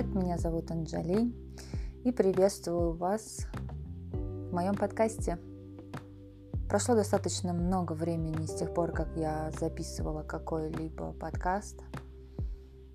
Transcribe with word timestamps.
привет! 0.00 0.14
Меня 0.14 0.38
зовут 0.38 0.70
Анджали 0.70 1.30
и 2.04 2.12
приветствую 2.12 2.92
вас 2.92 3.46
в 4.12 4.52
моем 4.52 4.74
подкасте. 4.74 5.38
Прошло 6.70 6.94
достаточно 6.94 7.52
много 7.52 7.92
времени 7.92 8.46
с 8.46 8.54
тех 8.54 8.72
пор, 8.72 8.92
как 8.92 9.08
я 9.16 9.50
записывала 9.58 10.22
какой-либо 10.22 11.12
подкаст, 11.12 11.82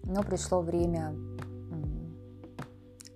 но 0.03 0.23
пришло 0.23 0.61
время 0.61 1.13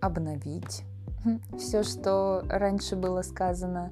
обновить 0.01 0.83
все, 1.57 1.81
что 1.81 2.43
раньше 2.47 2.95
было 2.95 3.23
сказано, 3.23 3.91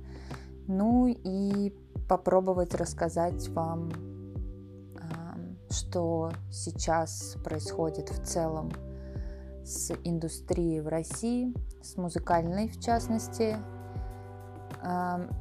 ну 0.68 1.08
и 1.08 1.74
попробовать 2.08 2.76
рассказать 2.76 3.50
вам, 3.50 3.90
что 5.72 6.32
сейчас 6.52 7.36
происходит 7.44 8.10
в 8.10 8.24
целом 8.24 8.72
с 9.68 9.92
индустрией 10.04 10.80
в 10.80 10.88
России, 10.88 11.54
с 11.82 11.98
музыкальной 11.98 12.70
в 12.70 12.80
частности, 12.80 13.58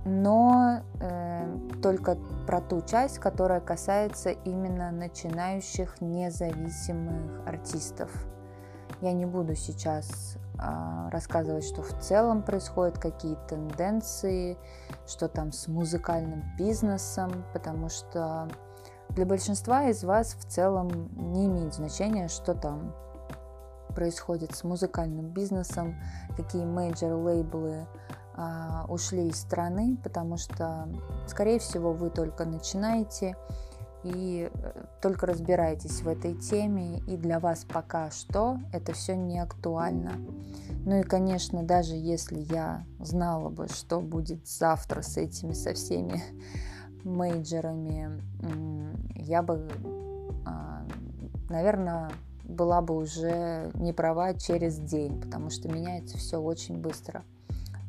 но 0.05 0.81
э, 1.01 1.59
только 1.83 2.17
про 2.47 2.61
ту 2.61 2.81
часть, 2.83 3.19
которая 3.19 3.61
касается 3.61 4.31
именно 4.31 4.91
начинающих 4.91 6.01
независимых 6.01 7.47
артистов. 7.47 8.11
Я 9.03 9.13
не 9.13 9.27
буду 9.27 9.55
сейчас 9.55 10.39
а, 10.59 11.11
рассказывать, 11.11 11.65
что 11.65 11.83
в 11.83 12.01
целом 12.01 12.43
происходят, 12.43 12.99
какие 12.99 13.37
тенденции, 13.47 14.57
что 15.07 15.29
там 15.29 15.53
с 15.53 15.69
музыкальным 15.69 16.43
бизнесом, 16.57 17.45
потому 17.53 17.91
что 17.91 18.49
для 19.11 19.27
большинства 19.27 19.85
из 19.85 20.03
вас 20.03 20.35
в 20.35 20.45
целом 20.49 21.11
не 21.33 21.47
имеет 21.47 21.75
значения, 21.75 22.29
что 22.29 22.55
там 22.55 22.95
происходит 23.97 24.55
с 24.55 24.63
музыкальным 24.63 25.31
бизнесом, 25.31 25.97
какие 26.37 26.65
major-лейблы 26.65 27.87
а, 28.35 28.85
ушли 28.91 29.29
из 29.29 29.37
страны, 29.37 29.97
потому 30.05 30.37
что, 30.37 30.87
скорее 31.27 31.59
всего, 31.59 31.95
вы 31.95 32.11
только 32.11 32.45
начинаете 32.45 33.35
и 34.05 34.51
э, 34.53 34.85
только 35.01 35.27
разбираетесь 35.27 36.03
в 36.03 36.09
этой 36.09 36.35
теме, 36.35 36.99
и 37.09 37.17
для 37.17 37.41
вас 37.41 37.65
пока 37.65 38.11
что 38.11 38.59
это 38.73 38.93
все 38.93 39.17
не 39.17 39.39
актуально. 39.39 40.13
Ну 40.85 41.01
и, 41.01 41.03
конечно, 41.03 41.63
даже 41.63 41.95
если 41.95 42.39
я 42.39 42.85
знала 43.01 43.49
бы, 43.49 43.67
что 43.69 44.01
будет 44.01 44.47
завтра 44.47 45.01
с 45.01 45.17
этими, 45.17 45.55
со 45.55 45.73
всеми 45.73 46.23
мейджерами, 47.05 48.23
я 49.15 49.43
бы, 49.43 49.67
а, 50.45 50.87
наверное, 51.49 52.11
была 52.49 52.81
бы 52.81 52.97
уже 52.97 53.71
не 53.75 53.93
права 53.93 54.35
через 54.35 54.79
день, 54.79 55.21
потому 55.21 55.51
что 55.51 55.69
меняется 55.69 56.17
все 56.19 56.39
очень 56.39 56.79
быстро. 56.79 57.25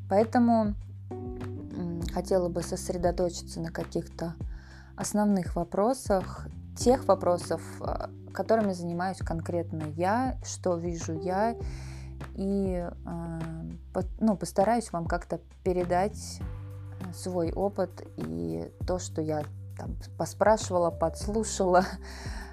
Поэтому 0.09 0.73
хотела 2.13 2.49
бы 2.49 2.63
сосредоточиться 2.63 3.61
на 3.61 3.71
каких-то 3.71 4.35
основных 4.95 5.55
вопросах, 5.55 6.47
тех 6.75 7.05
вопросов, 7.05 7.61
а, 7.79 8.09
которыми 8.33 8.73
занимаюсь 8.73 9.17
конкретно 9.17 9.83
я, 9.95 10.37
что 10.43 10.77
вижу 10.77 11.13
я, 11.13 11.55
и 12.33 12.87
а, 13.05 13.39
ну, 14.19 14.35
постараюсь 14.35 14.91
вам 14.91 15.05
как-то 15.05 15.39
передать 15.63 16.39
свой 17.13 17.51
опыт 17.51 18.01
и 18.17 18.71
то, 18.85 18.99
что 18.99 19.21
я 19.21 19.43
там 19.77 19.95
поспрашивала, 20.17 20.89
подслушала 20.89 21.83
э, 21.83 21.85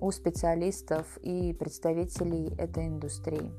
у 0.00 0.10
специалистов 0.12 1.18
и 1.22 1.52
представителей 1.52 2.54
этой 2.56 2.86
индустрии. 2.86 3.50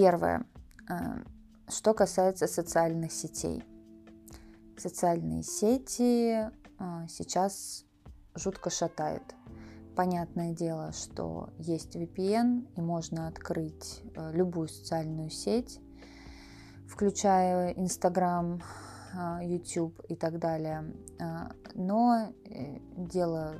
Первое. 0.00 0.46
Э, 0.88 1.22
что 1.68 1.92
касается 1.92 2.46
социальных 2.46 3.12
сетей. 3.12 3.62
Социальные 4.78 5.42
сети 5.42 6.32
э, 6.32 6.50
сейчас 7.06 7.84
жутко 8.34 8.70
шатает. 8.70 9.22
Понятное 9.94 10.52
дело, 10.52 10.92
что 10.92 11.50
есть 11.58 11.96
VPN 11.96 12.66
и 12.76 12.80
можно 12.80 13.28
открыть 13.28 14.00
э, 14.16 14.32
любую 14.32 14.68
социальную 14.68 15.28
сеть, 15.28 15.80
включая 17.00 17.72
Instagram, 17.72 18.60
YouTube 19.40 19.98
и 20.10 20.14
так 20.14 20.38
далее. 20.38 20.84
Но 21.74 22.30
дело 22.94 23.54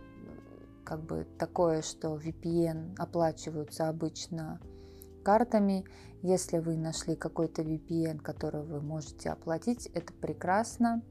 как 0.85 1.03
бы 1.03 1.27
такое, 1.39 1.81
что 1.81 2.17
VPN 2.17 2.97
оплачиваются 2.99 3.89
обычно 3.89 4.61
картами. 5.25 5.87
Если 6.21 6.59
вы 6.59 6.77
нашли 6.77 7.17
какой-то 7.17 7.63
VPN, 7.63 8.19
который 8.19 8.63
вы 8.63 8.83
можете 8.83 9.31
оплатить, 9.31 9.87
это 9.87 10.13
прекрасно. 10.13 11.03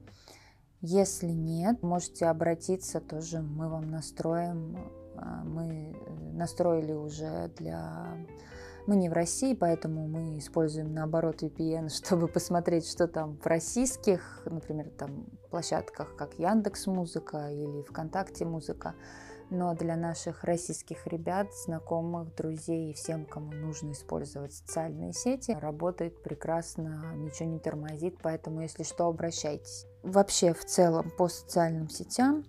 Если 0.80 1.30
нет, 1.32 1.82
можете 1.82 2.26
обратиться, 2.26 3.00
тоже 3.00 3.42
мы 3.42 3.68
вам 3.68 3.90
настроим. 3.90 4.78
А, 5.16 5.42
мы 5.42 5.66
э, 5.66 6.30
настроили 6.32 6.92
уже 6.92 7.48
для... 7.56 8.16
Мы 8.86 8.96
не 8.96 9.08
в 9.08 9.12
России, 9.12 9.54
поэтому 9.54 10.06
мы 10.06 10.38
используем 10.38 10.92
наоборот 10.92 11.42
VPN, 11.42 11.88
чтобы 12.04 12.28
посмотреть, 12.28 12.88
что 12.88 13.08
там 13.08 13.38
в 13.38 13.46
российских, 13.46 14.42
например, 14.44 14.90
там 14.90 15.26
площадках, 15.50 16.16
как 16.16 16.38
Яндекс 16.38 16.86
Музыка 16.86 17.50
или 17.50 17.82
ВКонтакте 17.82 18.44
Музыка 18.44 18.94
но 19.50 19.74
для 19.74 19.96
наших 19.96 20.44
российских 20.44 21.06
ребят, 21.06 21.52
знакомых, 21.54 22.34
друзей 22.36 22.90
и 22.90 22.94
всем, 22.94 23.26
кому 23.26 23.52
нужно 23.52 23.92
использовать 23.92 24.54
социальные 24.54 25.12
сети, 25.12 25.56
работает 25.60 26.22
прекрасно, 26.22 27.12
ничего 27.16 27.48
не 27.48 27.58
тормозит, 27.58 28.16
поэтому, 28.22 28.62
если 28.62 28.84
что, 28.84 29.06
обращайтесь. 29.06 29.86
Вообще, 30.02 30.54
в 30.54 30.64
целом, 30.64 31.10
по 31.18 31.28
социальным 31.28 31.88
сетям 31.88 32.44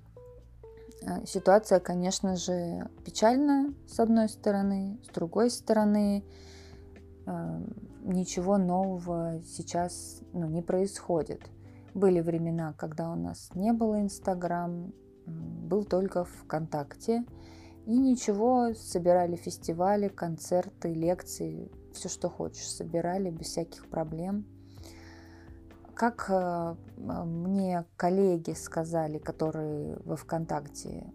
ситуация, 1.26 1.80
конечно 1.80 2.36
же, 2.36 2.90
печальная, 3.04 3.74
с 3.88 4.00
одной 4.00 4.30
стороны, 4.30 5.00
с 5.04 5.14
другой 5.14 5.50
стороны, 5.50 6.24
э, 7.26 7.62
ничего 8.04 8.58
нового 8.58 9.42
сейчас 9.46 10.22
ну, 10.34 10.48
не 10.48 10.62
происходит. 10.62 11.42
Были 11.94 12.22
времена, 12.22 12.74
когда 12.78 13.12
у 13.12 13.16
нас 13.16 13.50
не 13.56 13.74
было 13.74 14.02
Инстаграм, 14.02 14.94
был 15.26 15.86
только 15.86 16.24
ВКонтакте. 16.24 17.26
И 17.86 17.98
ничего, 17.98 18.74
собирали 18.76 19.36
фестивали, 19.36 20.08
концерты, 20.08 20.94
лекции, 20.94 21.72
все, 21.94 22.10
что 22.10 22.30
хочешь, 22.30 22.68
собирали 22.68 23.32
без 23.32 23.48
всяких 23.48 23.90
проблем. 23.90 24.46
Как 26.02 26.32
э, 26.32 26.76
мне 26.98 27.86
коллеги 27.96 28.54
сказали, 28.54 29.20
которые 29.20 30.00
во 30.04 30.16
ВКонтакте 30.16 31.14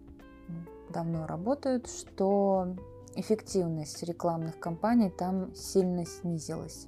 давно 0.89 1.27
работают, 1.27 1.89
что 1.89 2.73
эффективность 3.13 4.01
рекламных 4.03 4.61
кампаний 4.61 5.09
там 5.09 5.53
сильно 5.53 6.05
снизилась. 6.05 6.87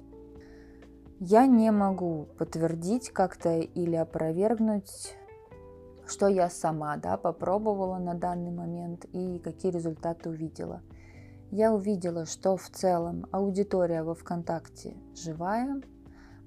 Я 1.18 1.46
не 1.46 1.70
могу 1.72 2.26
подтвердить 2.38 3.10
как-то 3.10 3.58
или 3.58 3.96
опровергнуть 3.96 5.14
что 6.06 6.26
я 6.26 6.48
сама 6.48 6.96
да, 6.96 7.18
попробовала 7.18 7.98
на 7.98 8.14
данный 8.14 8.50
момент 8.50 9.04
и 9.12 9.38
какие 9.40 9.70
результаты 9.72 10.30
увидела. 10.30 10.80
Я 11.50 11.74
увидела, 11.74 12.24
что 12.24 12.56
в 12.56 12.70
целом 12.70 13.26
аудитория 13.30 14.02
во 14.02 14.14
ВКонтакте 14.14 14.96
живая, 15.14 15.82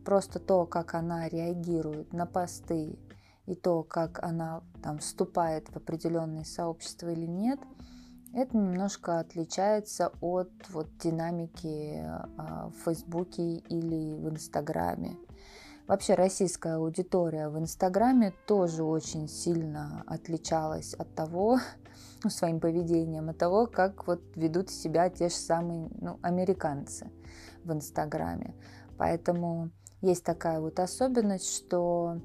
просто 0.03 0.39
то, 0.39 0.65
как 0.65 0.93
она 0.95 1.27
реагирует 1.29 2.13
на 2.13 2.25
посты 2.25 2.97
и 3.45 3.55
то, 3.55 3.83
как 3.83 4.23
она 4.23 4.61
там 4.81 4.99
вступает 4.99 5.69
в 5.69 5.77
определенные 5.77 6.45
сообщества 6.45 7.09
или 7.09 7.25
нет, 7.25 7.59
это 8.33 8.57
немножко 8.57 9.19
отличается 9.19 10.11
от 10.19 10.51
вот, 10.69 10.97
динамики 10.97 12.03
а, 12.37 12.69
в 12.69 12.83
Фейсбуке 12.85 13.57
или 13.57 14.15
в 14.15 14.29
Инстаграме. 14.29 15.17
Вообще 15.87 16.15
российская 16.15 16.75
аудитория 16.75 17.49
в 17.49 17.59
Инстаграме 17.59 18.33
тоже 18.47 18.83
очень 18.83 19.27
сильно 19.27 20.03
отличалась 20.07 20.93
от 20.93 21.13
того, 21.13 21.59
ну, 22.23 22.29
своим 22.29 22.59
поведением, 22.59 23.29
от 23.29 23.37
того, 23.37 23.67
как 23.67 24.07
вот 24.07 24.21
ведут 24.35 24.69
себя 24.69 25.09
те 25.09 25.29
же 25.29 25.35
самые 25.35 25.89
ну, 25.99 26.19
американцы 26.21 27.11
в 27.65 27.71
Инстаграме. 27.73 28.55
Поэтому 28.97 29.71
есть 30.03 30.25
такая 30.25 30.59
вот 30.59 30.79
особенность, 30.79 31.49
что 31.49 32.19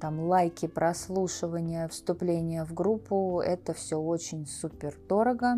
там 0.00 0.20
лайки, 0.20 0.66
прослушивания, 0.66 1.88
вступление 1.88 2.64
в 2.64 2.72
группу, 2.72 3.40
это 3.40 3.74
все 3.74 3.96
очень 3.96 4.46
супер 4.46 4.96
дорого. 5.08 5.56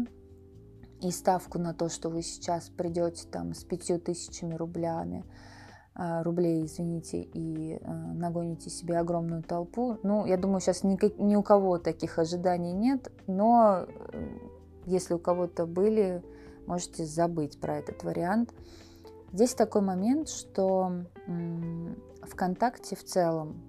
И 1.02 1.10
ставку 1.10 1.58
на 1.58 1.74
то, 1.74 1.90
что 1.90 2.08
вы 2.08 2.22
сейчас 2.22 2.70
придете 2.70 3.28
там 3.28 3.52
с 3.52 3.64
пятью 3.64 4.00
тысячами 4.00 4.54
рублями, 4.54 5.26
а, 5.94 6.22
рублей, 6.22 6.64
извините, 6.64 7.20
и 7.20 7.78
а, 7.82 7.92
нагоните 7.92 8.70
себе 8.70 8.96
огромную 8.96 9.42
толпу. 9.42 9.98
Ну, 10.02 10.24
я 10.24 10.38
думаю, 10.38 10.60
сейчас 10.60 10.84
ни, 10.84 10.98
ни 11.22 11.36
у 11.36 11.42
кого 11.42 11.76
таких 11.78 12.18
ожиданий 12.18 12.72
нет, 12.72 13.12
но 13.26 13.84
э, 13.86 14.38
если 14.86 15.12
у 15.12 15.18
кого-то 15.18 15.66
были, 15.66 16.24
можете 16.66 17.04
забыть 17.04 17.60
про 17.60 17.76
этот 17.76 18.02
вариант. 18.04 18.54
Здесь 19.32 19.54
такой 19.54 19.82
момент, 19.82 20.28
что 20.28 21.04
ВКонтакте 22.22 22.96
в 22.96 23.04
целом 23.04 23.62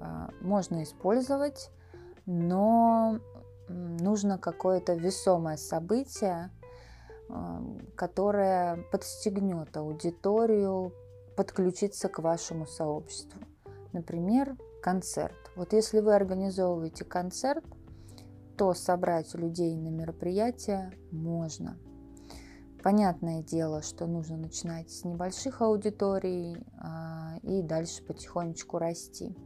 а, 0.00 0.30
можно 0.40 0.82
использовать, 0.82 1.70
но 2.26 3.18
нужно 3.68 4.38
какое-то 4.38 4.94
весомое 4.94 5.56
событие, 5.56 6.50
которое 7.96 8.84
подстегнет 8.90 9.76
аудиторию 9.76 10.92
подключиться 11.36 12.08
к 12.08 12.18
вашему 12.18 12.66
сообществу. 12.66 13.40
Например, 13.92 14.56
концерт. 14.82 15.36
Вот 15.56 15.72
если 15.72 16.00
вы 16.00 16.14
организовываете 16.14 17.04
концерт, 17.04 17.64
то 18.56 18.74
собрать 18.74 19.34
людей 19.34 19.74
на 19.76 19.88
мероприятие 19.88 20.92
можно. 21.10 21.78
Понятное 22.82 23.42
дело, 23.42 23.82
что 23.82 24.06
нужно 24.06 24.36
начинать 24.36 24.90
с 24.90 25.04
небольших 25.04 25.62
аудиторий 25.62 26.56
а, 26.78 27.36
и 27.42 27.62
дальше 27.62 28.02
потихонечку 28.02 28.78
расти. 28.78 29.36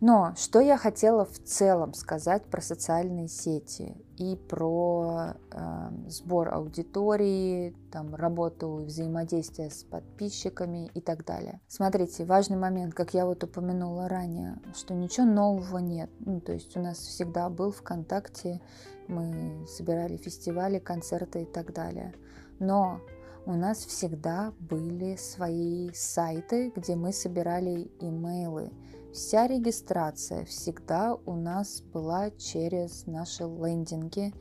Но 0.00 0.34
что 0.36 0.60
я 0.60 0.76
хотела 0.76 1.24
в 1.24 1.38
целом 1.38 1.94
сказать 1.94 2.44
про 2.44 2.60
социальные 2.60 3.28
сети 3.28 3.96
и 4.18 4.36
про 4.36 5.36
э, 5.50 5.90
сбор 6.08 6.52
аудитории, 6.52 7.74
там, 7.90 8.14
работу 8.14 8.80
и 8.80 8.84
взаимодействие 8.84 9.70
с 9.70 9.84
подписчиками 9.84 10.90
и 10.92 11.00
так 11.00 11.24
далее. 11.24 11.60
Смотрите, 11.66 12.26
важный 12.26 12.58
момент, 12.58 12.94
как 12.94 13.14
я 13.14 13.24
вот 13.24 13.42
упомянула 13.44 14.06
ранее, 14.08 14.58
что 14.74 14.92
ничего 14.92 15.26
нового 15.26 15.78
нет. 15.78 16.10
Ну, 16.20 16.40
то 16.40 16.52
есть 16.52 16.76
у 16.76 16.80
нас 16.80 16.98
всегда 16.98 17.48
был 17.48 17.72
ВКонтакте, 17.72 18.60
мы 19.08 19.66
собирали 19.66 20.16
фестивали, 20.16 20.78
концерты 20.78 21.42
и 21.42 21.46
так 21.46 21.72
далее. 21.72 22.14
Но 22.58 23.00
у 23.44 23.52
нас 23.52 23.78
всегда 23.78 24.52
были 24.58 25.16
свои 25.16 25.90
сайты, 25.92 26.72
где 26.74 26.96
мы 26.96 27.12
собирали 27.12 27.90
имейлы 28.00 28.72
Вся 29.16 29.46
регистрация 29.46 30.44
всегда 30.44 31.14
у 31.14 31.36
нас 31.36 31.80
была 31.80 32.30
через 32.32 33.06
наши 33.06 33.44
лендинги 33.44 34.34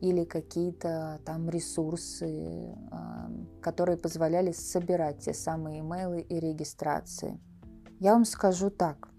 или 0.00 0.24
какие-то 0.24 1.20
там 1.24 1.48
ресурсы, 1.48 2.74
а, 2.90 3.30
которые 3.62 3.96
позволяли 3.96 4.50
собирать 4.50 5.20
те 5.20 5.32
самые 5.32 5.78
имейлы 5.78 6.22
и 6.22 6.40
регистрации. 6.40 7.38
Я 8.00 8.14
вам 8.14 8.24
скажу 8.24 8.68
так, 8.68 9.10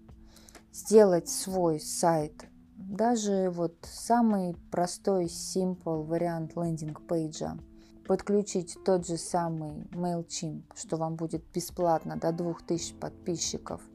сделать 0.74 1.30
свой 1.30 1.80
сайт, 1.80 2.47
даже 2.88 3.50
вот 3.50 3.76
самый 3.82 4.56
простой, 4.70 5.26
simple 5.26 6.04
вариант 6.04 6.56
лендинг-пейджа, 6.56 7.58
подключить 8.06 8.76
тот 8.84 9.06
же 9.06 9.16
самый 9.16 9.84
MailChimp, 9.92 10.62
что 10.74 10.96
вам 10.96 11.16
будет 11.16 11.44
бесплатно 11.52 12.16
до 12.16 12.32
2000 12.32 12.94
подписчиков– 12.94 13.80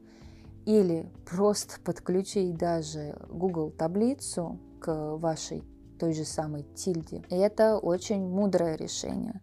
или 0.66 1.10
просто 1.26 1.74
подключить 1.80 2.56
даже 2.56 3.16
Google 3.28 3.70
таблицу 3.70 4.58
к 4.80 5.16
вашей 5.16 5.62
той 5.98 6.14
же 6.14 6.24
самой 6.24 6.62
тильде. 6.74 7.22
И 7.28 7.34
это 7.34 7.78
очень 7.78 8.26
мудрое 8.26 8.76
решение, 8.76 9.40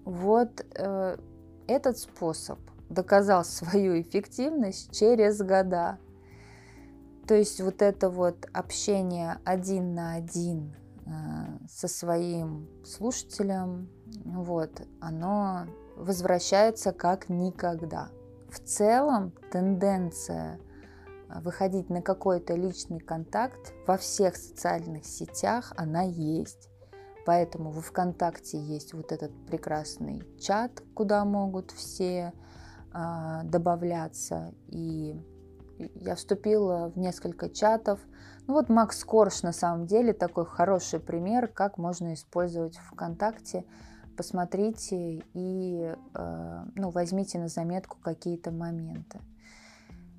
Вот 0.09 0.65
э, 0.75 1.19
этот 1.67 1.99
способ 1.99 2.59
доказал 2.89 3.45
свою 3.45 4.01
эффективность 4.01 4.91
через 4.99 5.39
года. 5.43 5.99
То 7.27 7.35
есть 7.35 7.61
вот 7.61 7.83
это 7.83 8.09
вот 8.09 8.47
общение 8.55 9.39
один 9.45 9.95
на 9.95 10.15
один 10.15 10.75
э, 11.05 11.11
со 11.69 11.89
своим 11.89 12.71
слушателем, 12.87 13.91
вот, 14.25 14.81
оно 14.99 15.67
возвращается 15.95 16.93
как 16.93 17.29
никогда. 17.29 18.09
В 18.51 18.61
целом 18.61 19.35
тенденция 19.53 20.59
а, 21.29 21.43
выходить 21.43 21.91
на 21.91 22.01
какой-то 22.01 22.55
личный 22.55 23.01
контакт 23.01 23.75
во 23.87 23.99
всех 23.99 24.37
социальных 24.37 25.05
сетях, 25.05 25.75
она 25.77 26.01
есть. 26.01 26.71
Поэтому 27.29 27.73
во 27.73 27.83
ВКонтакте 27.83 28.59
есть 28.59 28.95
вот 28.95 29.13
этот 29.13 29.31
прекрасный 29.49 30.23
чат, 30.41 30.83
куда 30.95 31.27
могут 31.27 31.73
все 31.73 32.33
а, 32.91 33.43
добавляться. 33.43 34.55
И 34.69 35.14
я 35.97 36.14
вступила 36.14 36.88
в 36.88 36.99
несколько 36.99 37.50
чатов. 37.50 38.00
Ну 38.47 38.55
вот 38.55 38.71
Макс 38.71 39.05
Корж 39.05 39.43
на 39.43 39.52
самом 39.52 39.85
деле 39.85 40.14
такой 40.14 40.47
хороший 40.47 41.00
пример, 41.00 41.49
как 41.49 41.76
можно 41.76 42.14
использовать 42.14 42.79
ВКонтакте 42.79 43.67
посмотрите 44.17 45.23
и 45.35 45.95
э, 46.14 46.64
ну, 46.76 46.88
возьмите 46.88 47.38
на 47.38 47.49
заметку 47.49 47.99
какие-то 48.00 48.52
моменты. 48.52 49.21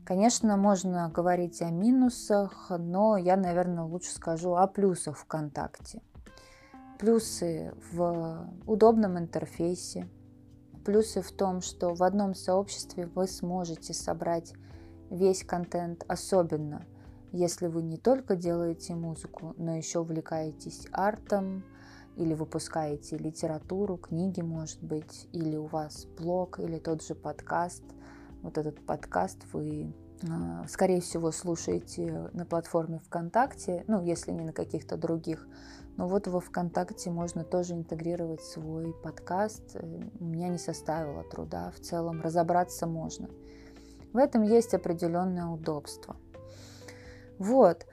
Конечно, 0.06 0.58
можно 0.58 1.10
говорить 1.10 1.60
о 1.64 1.72
минусах, 1.72 2.68
но 2.70 3.18
я, 3.18 3.36
наверное, 3.36 3.86
лучше 3.86 4.12
скажу 4.12 4.54
о 4.54 4.68
плюсах 4.68 5.18
ВКонтакте. 5.18 6.04
Плюсы 7.00 7.74
в 7.94 8.52
удобном 8.68 9.18
интерфейсе, 9.18 10.10
плюсы 10.84 11.22
в 11.22 11.32
том, 11.32 11.62
что 11.62 11.96
в 11.96 12.04
одном 12.04 12.36
сообществе 12.36 13.06
вы 13.08 13.26
сможете 13.26 13.94
собрать 13.94 14.54
весь 15.10 15.46
контент, 15.46 16.04
особенно 16.10 16.86
если 17.32 17.68
вы 17.68 17.84
не 17.84 17.96
только 17.96 18.36
делаете 18.36 18.96
музыку, 18.96 19.54
но 19.58 19.78
еще 19.78 20.00
увлекаетесь 20.00 20.88
артом, 20.92 21.64
или 22.18 22.34
выпускаете 22.34 23.18
литературу, 23.18 23.96
книги, 23.96 24.42
может 24.42 24.84
быть, 24.84 25.30
или 25.32 25.56
у 25.56 25.68
вас 25.68 26.06
блог, 26.18 26.60
или 26.60 26.80
тот 26.80 27.02
же 27.02 27.16
подкаст. 27.16 27.84
Вот 28.42 28.58
этот 28.58 28.86
подкаст 28.86 29.38
вы, 29.54 29.94
а, 30.30 30.68
скорее 30.68 31.00
всего, 31.00 31.32
слушаете 31.32 32.30
на 32.34 32.46
платформе 32.46 33.00
ВКонтакте, 33.00 33.86
ну, 33.88 34.04
если 34.04 34.32
не 34.32 34.44
на 34.44 34.52
каких-то 34.52 34.98
других. 34.98 35.48
Но 36.00 36.08
вот 36.08 36.28
во 36.28 36.40
ВКонтакте 36.40 37.12
можно 37.12 37.44
тоже 37.44 37.74
интегрировать 37.74 38.42
свой 38.42 38.94
подкаст. 39.04 39.76
Э, 39.76 39.86
у 40.22 40.24
меня 40.24 40.48
не 40.48 40.58
составило 40.58 41.26
труда, 41.26 41.74
в 41.76 41.82
целом 41.82 42.22
разобраться 42.22 42.88
можно. 42.88 43.28
В 44.14 44.18
этом 44.18 44.44
есть 44.44 44.74
определенное 44.74 45.48
удобство. 45.48 46.16
Вот. 47.38 47.86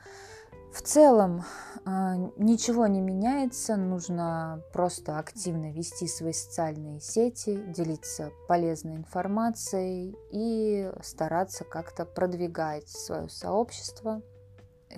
В 0.72 0.82
целом 0.82 1.42
а, 1.84 2.14
ничего 2.36 2.86
не 2.86 3.00
меняется, 3.00 3.74
нужно 3.74 4.62
просто 4.72 5.18
активно 5.18 5.72
вести 5.72 6.06
свои 6.06 6.32
социальные 6.32 7.00
сети, 7.00 7.56
делиться 7.56 8.30
полезной 8.46 8.94
информацией 8.94 10.16
и 10.30 10.92
стараться 11.02 11.64
как-то 11.64 12.04
продвигать 12.04 12.88
свое 12.88 13.28
сообщество. 13.28 14.22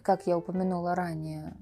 Как 0.02 0.26
я 0.26 0.36
упомянула 0.36 0.94
ранее, 0.94 1.56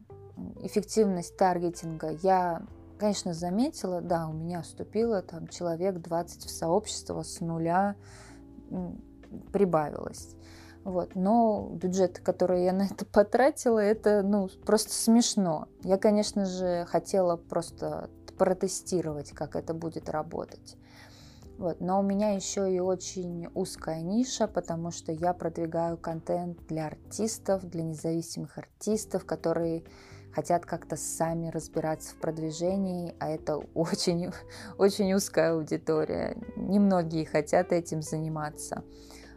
эффективность 0.62 1.36
таргетинга 1.36 2.10
я 2.22 2.62
конечно, 2.98 3.34
заметила, 3.34 4.00
да, 4.00 4.26
у 4.26 4.32
меня 4.32 4.62
вступило 4.62 5.22
там 5.22 5.48
человек 5.48 5.98
20 5.98 6.44
в 6.44 6.50
сообщество 6.50 7.22
с 7.22 7.40
нуля 7.40 7.94
прибавилось. 9.52 10.34
Вот. 10.84 11.14
Но 11.14 11.68
бюджет, 11.72 12.20
который 12.20 12.64
я 12.64 12.72
на 12.72 12.86
это 12.86 13.04
потратила, 13.12 13.78
это 13.78 14.22
ну, 14.22 14.48
просто 14.64 14.92
смешно. 14.92 15.68
Я, 15.82 15.98
конечно 15.98 16.46
же, 16.46 16.86
хотела 16.88 17.36
просто 17.36 18.10
протестировать, 18.38 19.30
как 19.30 19.56
это 19.56 19.74
будет 19.74 20.08
работать. 20.08 20.76
Вот. 21.58 21.80
Но 21.80 21.98
у 21.98 22.02
меня 22.02 22.34
еще 22.34 22.72
и 22.72 22.78
очень 22.78 23.48
узкая 23.54 24.02
ниша, 24.02 24.46
потому 24.46 24.90
что 24.90 25.10
я 25.10 25.32
продвигаю 25.32 25.96
контент 25.96 26.66
для 26.66 26.86
артистов, 26.86 27.64
для 27.64 27.82
независимых 27.82 28.58
артистов, 28.58 29.24
которые 29.24 29.84
хотят 30.36 30.66
как-то 30.66 30.96
сами 30.96 31.48
разбираться 31.48 32.14
в 32.14 32.16
продвижении, 32.16 33.14
а 33.18 33.30
это 33.30 33.56
очень, 33.74 34.30
очень 34.76 35.14
узкая 35.14 35.54
аудитория. 35.54 36.36
Немногие 36.56 37.24
хотят 37.24 37.72
этим 37.72 38.02
заниматься. 38.02 38.84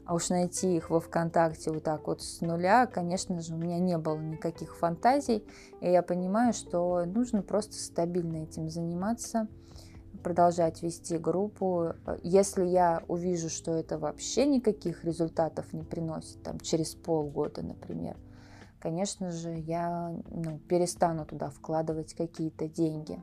А 0.06 0.16
уж 0.16 0.30
найти 0.30 0.76
их 0.76 0.90
во 0.90 1.00
ВКонтакте 1.00 1.72
вот 1.72 1.84
так 1.84 2.08
вот 2.08 2.22
с 2.22 2.42
нуля, 2.42 2.86
конечно 2.88 3.40
же, 3.40 3.54
у 3.54 3.58
меня 3.58 3.80
не 3.80 3.98
было 3.98 4.18
никаких 4.18 4.76
фантазий. 4.76 5.46
И 5.80 5.90
я 5.90 6.02
понимаю, 6.02 6.52
что 6.52 7.06
нужно 7.06 7.44
просто 7.44 7.76
стабильно 7.76 8.44
этим 8.44 8.70
заниматься, 8.70 9.48
продолжать 10.22 10.82
вести 10.82 11.18
группу. 11.18 11.94
Если 12.24 12.66
я 12.66 13.04
увижу, 13.08 13.50
что 13.50 13.72
это 13.72 13.98
вообще 13.98 14.46
никаких 14.48 15.06
результатов 15.06 15.72
не 15.72 15.84
приносит, 15.84 16.44
там, 16.44 16.60
через 16.60 16.96
полгода, 16.96 17.62
например, 17.62 18.18
конечно 18.80 19.32
же, 19.32 19.54
я 19.54 20.14
ну, 20.30 20.60
перестану 20.60 21.26
туда 21.26 21.50
вкладывать 21.50 22.14
какие-то 22.14 22.68
деньги. 22.68 23.22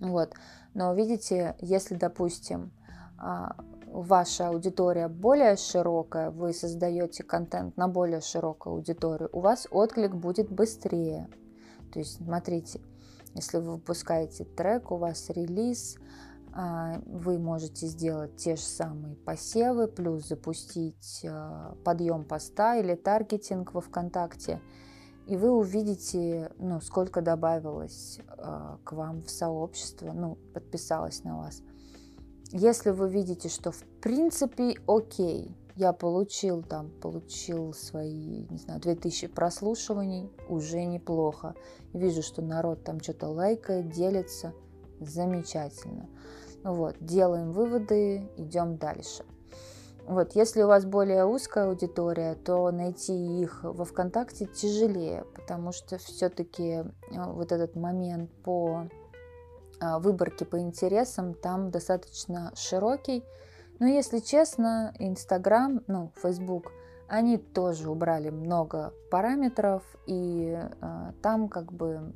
Вот. 0.00 0.34
Но 0.74 0.94
видите, 0.94 1.56
если, 1.60 1.94
допустим, 1.94 2.72
а, 3.18 3.56
ваша 3.86 4.48
аудитория 4.48 5.08
более 5.08 5.56
широкая, 5.56 6.30
вы 6.30 6.52
создаете 6.52 7.22
контент 7.22 7.76
на 7.76 7.88
более 7.88 8.20
широкую 8.20 8.76
аудиторию, 8.76 9.28
у 9.32 9.40
вас 9.40 9.68
отклик 9.70 10.14
будет 10.14 10.50
быстрее. 10.50 11.28
То 11.92 11.98
есть, 11.98 12.16
смотрите, 12.16 12.80
если 13.34 13.58
вы 13.58 13.72
выпускаете 13.72 14.44
трек, 14.44 14.90
у 14.90 14.96
вас 14.96 15.30
релиз, 15.30 15.98
вы 16.54 17.38
можете 17.38 17.86
сделать 17.86 18.36
те 18.36 18.56
же 18.56 18.62
самые 18.62 19.16
посевы, 19.16 19.88
плюс 19.88 20.28
запустить 20.28 21.24
а, 21.24 21.74
подъем 21.84 22.24
поста 22.24 22.76
или 22.76 22.94
таргетинг 22.94 23.72
во 23.72 23.80
ВКонтакте, 23.80 24.60
и 25.26 25.36
вы 25.36 25.50
увидите, 25.50 26.52
ну, 26.58 26.80
сколько 26.80 27.22
добавилось 27.22 28.20
а, 28.28 28.78
к 28.84 28.92
вам 28.92 29.22
в 29.22 29.30
сообщество, 29.30 30.12
ну, 30.12 30.36
подписалось 30.52 31.24
на 31.24 31.38
вас. 31.38 31.62
Если 32.50 32.90
вы 32.90 33.08
видите, 33.08 33.48
что 33.48 33.70
в 33.70 33.82
принципе 34.02 34.74
окей, 34.86 35.56
я 35.76 35.94
получил 35.94 36.62
там, 36.62 36.90
получил 36.90 37.72
свои, 37.72 38.44
не 38.50 38.58
знаю, 38.58 38.80
2000 38.80 39.28
прослушиваний, 39.28 40.30
уже 40.48 40.84
неплохо. 40.84 41.54
Вижу, 41.94 42.22
что 42.22 42.42
народ 42.42 42.84
там 42.84 43.00
что-то 43.00 43.28
лайкает, 43.28 43.90
делится, 43.90 44.52
замечательно. 45.00 46.08
Вот, 46.64 46.96
делаем 47.00 47.52
выводы, 47.52 48.30
идем 48.36 48.76
дальше. 48.76 49.24
Вот, 50.06 50.32
если 50.34 50.62
у 50.62 50.66
вас 50.66 50.84
более 50.84 51.24
узкая 51.24 51.66
аудитория, 51.68 52.34
то 52.34 52.70
найти 52.70 53.40
их 53.40 53.60
во 53.62 53.84
ВКонтакте 53.84 54.46
тяжелее, 54.46 55.24
потому 55.34 55.72
что 55.72 55.98
все-таки 55.98 56.70
э, 56.70 56.84
вот 57.10 57.52
этот 57.52 57.76
момент 57.76 58.30
по 58.42 58.88
а, 59.80 59.98
выборки 59.98 60.44
по 60.44 60.60
интересам 60.60 61.34
там 61.34 61.70
достаточно 61.70 62.52
широкий. 62.54 63.24
Но 63.80 63.86
если 63.86 64.18
честно, 64.18 64.94
Инстаграм, 64.98 65.82
ну, 65.88 66.12
Фейсбук, 66.22 66.70
они 67.08 67.36
тоже 67.36 67.90
убрали 67.90 68.30
много 68.30 68.94
параметров, 69.10 69.82
и 70.06 70.56
э, 70.56 71.12
там 71.20 71.48
как 71.48 71.72
бы 71.72 72.12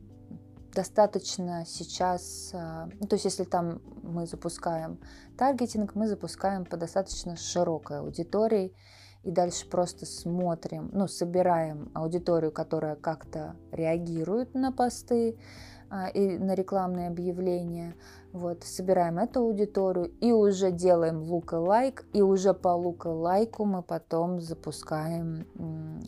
достаточно 0.76 1.64
сейчас, 1.66 2.50
э, 2.52 2.88
ну, 3.00 3.06
то 3.08 3.14
есть 3.14 3.24
если 3.24 3.44
там 3.44 3.80
мы 4.02 4.26
запускаем 4.26 5.00
таргетинг, 5.38 5.94
мы 5.94 6.06
запускаем 6.06 6.66
по 6.66 6.76
достаточно 6.76 7.34
широкой 7.36 8.00
аудитории, 8.00 8.74
и 9.24 9.30
дальше 9.32 9.68
просто 9.68 10.06
смотрим, 10.06 10.90
ну, 10.92 11.08
собираем 11.08 11.90
аудиторию, 11.94 12.52
которая 12.52 12.94
как-то 12.94 13.56
реагирует 13.72 14.54
на 14.54 14.70
посты, 14.70 15.38
а, 15.88 16.08
и 16.08 16.36
на 16.38 16.54
рекламные 16.54 17.08
объявления. 17.08 17.94
Вот, 18.32 18.64
собираем 18.64 19.18
эту 19.18 19.40
аудиторию 19.40 20.12
и 20.20 20.30
уже 20.30 20.70
делаем 20.70 21.22
лука-лайк, 21.22 22.04
и 22.12 22.20
уже 22.20 22.52
по 22.52 22.68
лука-лайку 22.68 23.64
мы 23.64 23.82
потом 23.82 24.40
запускаем 24.40 25.46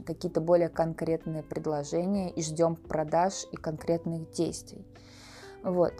какие-то 0.04 0.40
более 0.40 0.68
конкретные 0.68 1.42
предложения 1.42 2.30
и 2.30 2.42
ждем 2.42 2.76
продаж 2.76 3.46
и 3.50 3.56
конкретных 3.56 4.30
действий. 4.32 4.86
Вот. 5.62 5.94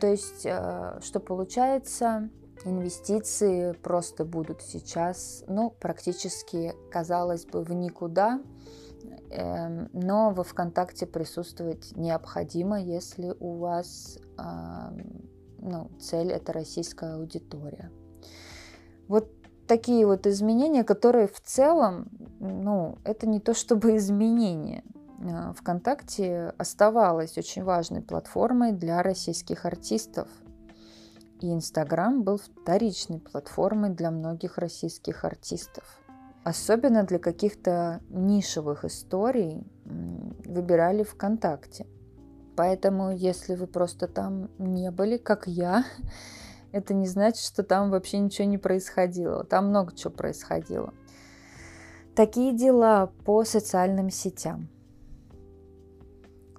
То 0.00 0.06
есть, 0.06 0.44
э, 0.44 0.98
что 1.02 1.20
получается, 1.20 2.30
инвестиции 2.64 3.72
просто 3.72 4.24
будут 4.24 4.62
сейчас, 4.62 5.44
ну, 5.46 5.70
практически, 5.70 6.74
казалось 6.90 7.44
бы, 7.44 7.62
в 7.62 7.72
никуда, 7.72 8.40
но 9.92 10.30
во 10.30 10.44
ВКонтакте 10.44 11.06
присутствовать 11.06 11.96
необходимо, 11.96 12.80
если 12.80 13.34
у 13.40 13.58
вас 13.58 14.18
ну, 15.64 15.90
цель 15.98 16.30
это 16.30 16.52
российская 16.52 17.14
аудитория. 17.14 17.90
Вот 19.08 19.30
такие 19.66 20.06
вот 20.06 20.26
изменения, 20.26 20.84
которые 20.84 21.26
в 21.26 21.40
целом, 21.40 22.08
ну, 22.38 22.98
это 23.04 23.26
не 23.26 23.40
то 23.40 23.54
чтобы 23.54 23.96
изменения. 23.96 24.84
Э, 25.20 25.52
ВКонтакте 25.54 26.52
оставалась 26.58 27.38
очень 27.38 27.64
важной 27.64 28.02
платформой 28.02 28.72
для 28.72 29.02
российских 29.02 29.64
артистов. 29.64 30.28
И 31.40 31.52
Инстаграм 31.52 32.22
был 32.22 32.38
вторичной 32.38 33.20
платформой 33.20 33.90
для 33.90 34.10
многих 34.10 34.58
российских 34.58 35.24
артистов. 35.24 35.84
Особенно 36.44 37.04
для 37.04 37.18
каких-то 37.18 38.02
нишевых 38.10 38.84
историй 38.84 39.66
выбирали 39.86 41.02
ВКонтакте. 41.02 41.86
Поэтому, 42.54 43.12
если 43.12 43.54
вы 43.54 43.66
просто 43.66 44.08
там 44.08 44.50
не 44.58 44.90
были, 44.90 45.16
как 45.16 45.46
я, 45.46 45.86
это 46.72 46.92
не 46.92 47.06
значит, 47.06 47.42
что 47.42 47.62
там 47.62 47.90
вообще 47.90 48.18
ничего 48.18 48.46
не 48.46 48.58
происходило. 48.58 49.44
Там 49.44 49.68
много 49.68 49.96
чего 49.96 50.12
происходило. 50.12 50.92
Такие 52.14 52.54
дела 52.54 53.10
по 53.24 53.44
социальным 53.44 54.10
сетям. 54.10 54.68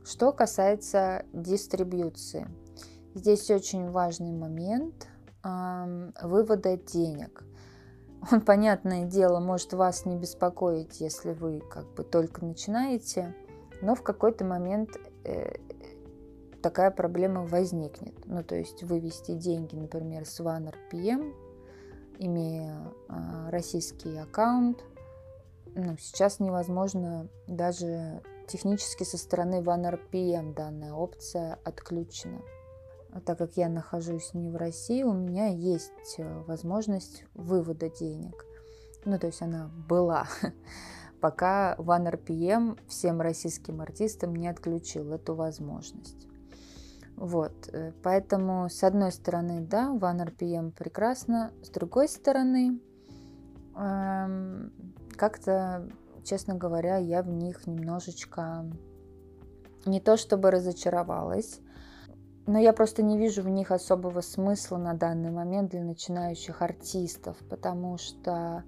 Что 0.03 0.31
касается 0.31 1.25
дистрибьюции. 1.31 2.47
Здесь 3.13 3.51
очень 3.51 3.91
важный 3.91 4.31
момент 4.31 5.07
вывода 6.23 6.75
денег– 6.75 7.43
он, 8.31 8.41
понятное 8.41 9.05
дело, 9.05 9.39
может 9.39 9.73
вас 9.73 10.05
не 10.05 10.15
беспокоить, 10.15 10.99
если 11.01 11.31
вы 11.33 11.59
как 11.59 11.85
бы 11.93 12.03
только 12.03 12.43
начинаете, 12.45 13.35
но 13.81 13.95
в 13.95 14.03
какой-то 14.03 14.45
момент 14.45 14.97
э, 15.23 15.55
такая 16.61 16.91
проблема 16.91 17.45
возникнет. 17.45 18.13
Ну, 18.25 18.43
то 18.43 18.55
есть 18.55 18.83
вывести 18.83 19.33
деньги, 19.33 19.75
например, 19.75 20.25
с 20.25 20.39
OneRPM, 20.39 21.33
имея 22.19 22.91
э, 23.09 23.49
российский 23.49 24.17
аккаунт, 24.17 24.83
ну, 25.75 25.97
сейчас 25.99 26.39
невозможно 26.39 27.27
даже 27.47 28.21
технически 28.47 29.03
со 29.03 29.17
стороны 29.17 29.55
OneRPM 29.55 30.53
данная 30.53 30.93
опция 30.93 31.59
отключена. 31.63 32.41
А 33.15 33.21
так 33.21 33.37
как 33.37 33.55
я 33.55 33.69
нахожусь 33.69 34.33
не 34.33 34.49
в 34.49 34.57
России, 34.57 35.03
у 35.03 35.13
меня 35.13 35.47
есть 35.47 36.15
э, 36.17 36.43
возможность 36.47 37.23
вывода 37.33 37.89
денег. 37.89 38.45
Ну, 39.05 39.17
то 39.17 39.27
есть 39.27 39.41
она 39.41 39.71
была, 39.87 40.27
пока 41.21 41.75
OneRPM 41.77 42.77
всем 42.89 43.21
российским 43.21 43.79
артистам 43.79 44.35
не 44.35 44.49
отключил 44.49 45.13
эту 45.13 45.33
возможность. 45.33 46.27
Вот, 47.15 47.53
э, 47.71 47.93
поэтому 48.03 48.67
с 48.67 48.83
одной 48.83 49.13
стороны, 49.13 49.61
да, 49.61 49.95
OneRPM 49.95 50.71
прекрасно, 50.71 51.53
с 51.63 51.69
другой 51.69 52.09
стороны, 52.09 52.81
эм, 53.77 54.73
как-то, 55.15 55.89
честно 56.25 56.55
говоря, 56.55 56.97
я 56.97 57.23
в 57.23 57.29
них 57.29 57.65
немножечко 57.65 58.69
не 59.85 60.01
то 60.01 60.17
чтобы 60.17 60.51
разочаровалась, 60.51 61.61
но 62.47 62.59
я 62.59 62.73
просто 62.73 63.01
не 63.01 63.17
вижу 63.17 63.41
в 63.41 63.49
них 63.49 63.71
особого 63.71 64.21
смысла 64.21 64.77
на 64.77 64.93
данный 64.93 65.31
момент 65.31 65.71
для 65.71 65.83
начинающих 65.83 66.61
артистов, 66.61 67.37
потому 67.49 67.97
что 67.97 68.63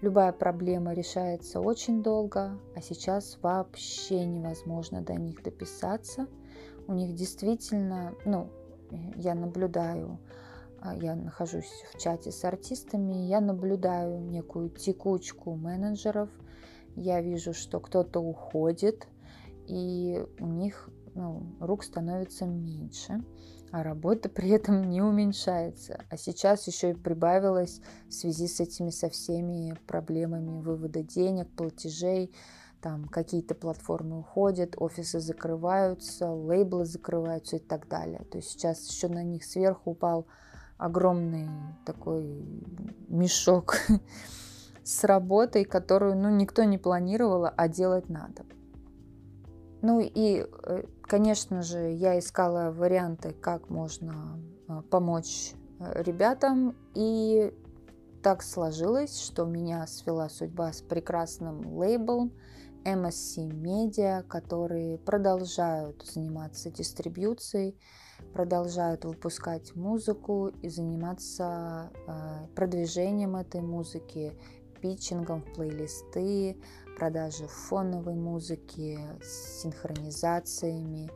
любая 0.00 0.32
проблема 0.32 0.92
решается 0.92 1.60
очень 1.60 2.02
долго, 2.02 2.58
а 2.76 2.80
сейчас 2.80 3.38
вообще 3.42 4.24
невозможно 4.24 5.02
до 5.02 5.14
них 5.14 5.42
дописаться. 5.42 6.26
у 6.86 6.94
них 6.94 7.14
действительно, 7.14 8.14
ну, 8.24 8.48
я 9.16 9.34
наблюдаю, 9.34 10.18
а, 10.80 10.94
я 10.94 11.14
нахожусь 11.14 11.70
в 11.92 11.98
чате 11.98 12.30
с 12.30 12.44
артистами, 12.44 13.26
я 13.26 13.40
наблюдаю 13.40 14.20
некую 14.20 14.70
текучку 14.70 15.54
менеджеров, 15.54 16.30
я 16.96 17.20
вижу, 17.20 17.52
что 17.52 17.80
кто-то 17.80 18.20
уходит, 18.20 19.06
и 19.66 20.24
у 20.40 20.46
них 20.46 20.88
ну, 21.18 21.42
рук 21.58 21.82
становится 21.82 22.46
меньше, 22.46 23.24
а 23.72 23.82
работа 23.82 24.28
при 24.28 24.50
этом 24.50 24.88
не 24.88 25.02
уменьшается. 25.02 26.04
А 26.08 26.16
сейчас 26.16 26.66
еще 26.68 26.92
и 26.92 26.94
прибавилось 26.94 27.80
в 28.08 28.12
связи 28.12 28.46
с 28.46 28.60
этими 28.60 28.90
со 28.90 29.10
всеми 29.10 29.76
проблемами 29.88 30.62
вывода 30.62 31.02
денег, 31.02 31.48
платежей, 31.50 32.32
там 32.80 33.08
какие-то 33.08 33.56
платформы 33.56 34.20
уходят, 34.20 34.76
офисы 34.76 35.18
закрываются, 35.18 36.30
лейблы 36.30 36.84
закрываются 36.84 37.56
и 37.56 37.58
так 37.58 37.88
далее. 37.88 38.24
То 38.30 38.38
есть 38.38 38.50
сейчас 38.50 38.88
еще 38.88 39.08
на 39.08 39.24
них 39.24 39.42
сверху 39.42 39.90
упал 39.90 40.28
огромный 40.76 41.48
такой 41.84 42.22
мешок 43.08 43.78
с 44.84 45.02
работой, 45.02 45.64
которую 45.64 46.16
ну, 46.16 46.30
никто 46.30 46.62
не 46.62 46.78
планировал, 46.78 47.48
а 47.56 47.68
делать 47.68 48.08
надо. 48.08 48.44
Ну 49.82 50.00
и, 50.00 50.44
э, 50.44 50.82
конечно 51.08 51.62
же, 51.62 51.90
я 51.90 52.18
искала 52.18 52.70
варианты, 52.70 53.32
как 53.32 53.70
можно 53.70 54.40
а, 54.68 54.82
помочь 54.82 55.54
э, 55.80 56.02
ребятам. 56.02 56.76
И 56.94 57.52
так 58.22 58.42
сложилось, 58.42 59.18
что 59.20 59.44
меня 59.44 59.86
свела 59.86 60.28
судьба 60.28 60.72
с 60.72 60.82
прекрасным 60.82 61.76
лейблом 61.76 62.32
MSC 62.84 63.48
Media, 63.48 64.22
которые 64.22 64.98
продолжают 64.98 66.04
заниматься 66.06 66.70
дистрибьюцией, 66.70 67.76
продолжают 68.32 69.04
выпускать 69.04 69.74
музыку 69.74 70.52
и 70.62 70.68
заниматься 70.68 71.90
э, 72.06 72.46
продвижением 72.54 73.36
этой 73.36 73.60
музыки, 73.60 74.38
питчингом 74.80 75.42
в 75.42 75.52
плейлисты, 75.54 76.56
продажи 76.98 77.46
фоновой 77.46 78.14
музыки, 78.14 78.98
с 79.22 79.62
синхронизациями 79.62 81.10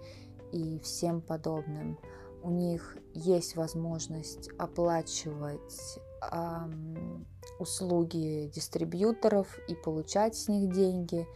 и 0.52 0.78
всем 0.81 1.21
подобным. 1.21 1.99
У 2.42 2.50
них 2.50 2.97
есть 3.14 3.57
возможность 3.57 4.50
оплачивать 4.59 5.99
эм, 6.33 7.26
услуги 7.59 8.50
дистрибьюторов 8.52 9.59
и 9.69 9.75
получать 9.75 10.37
с 10.37 10.49
них 10.49 10.73
деньги, 10.73 11.26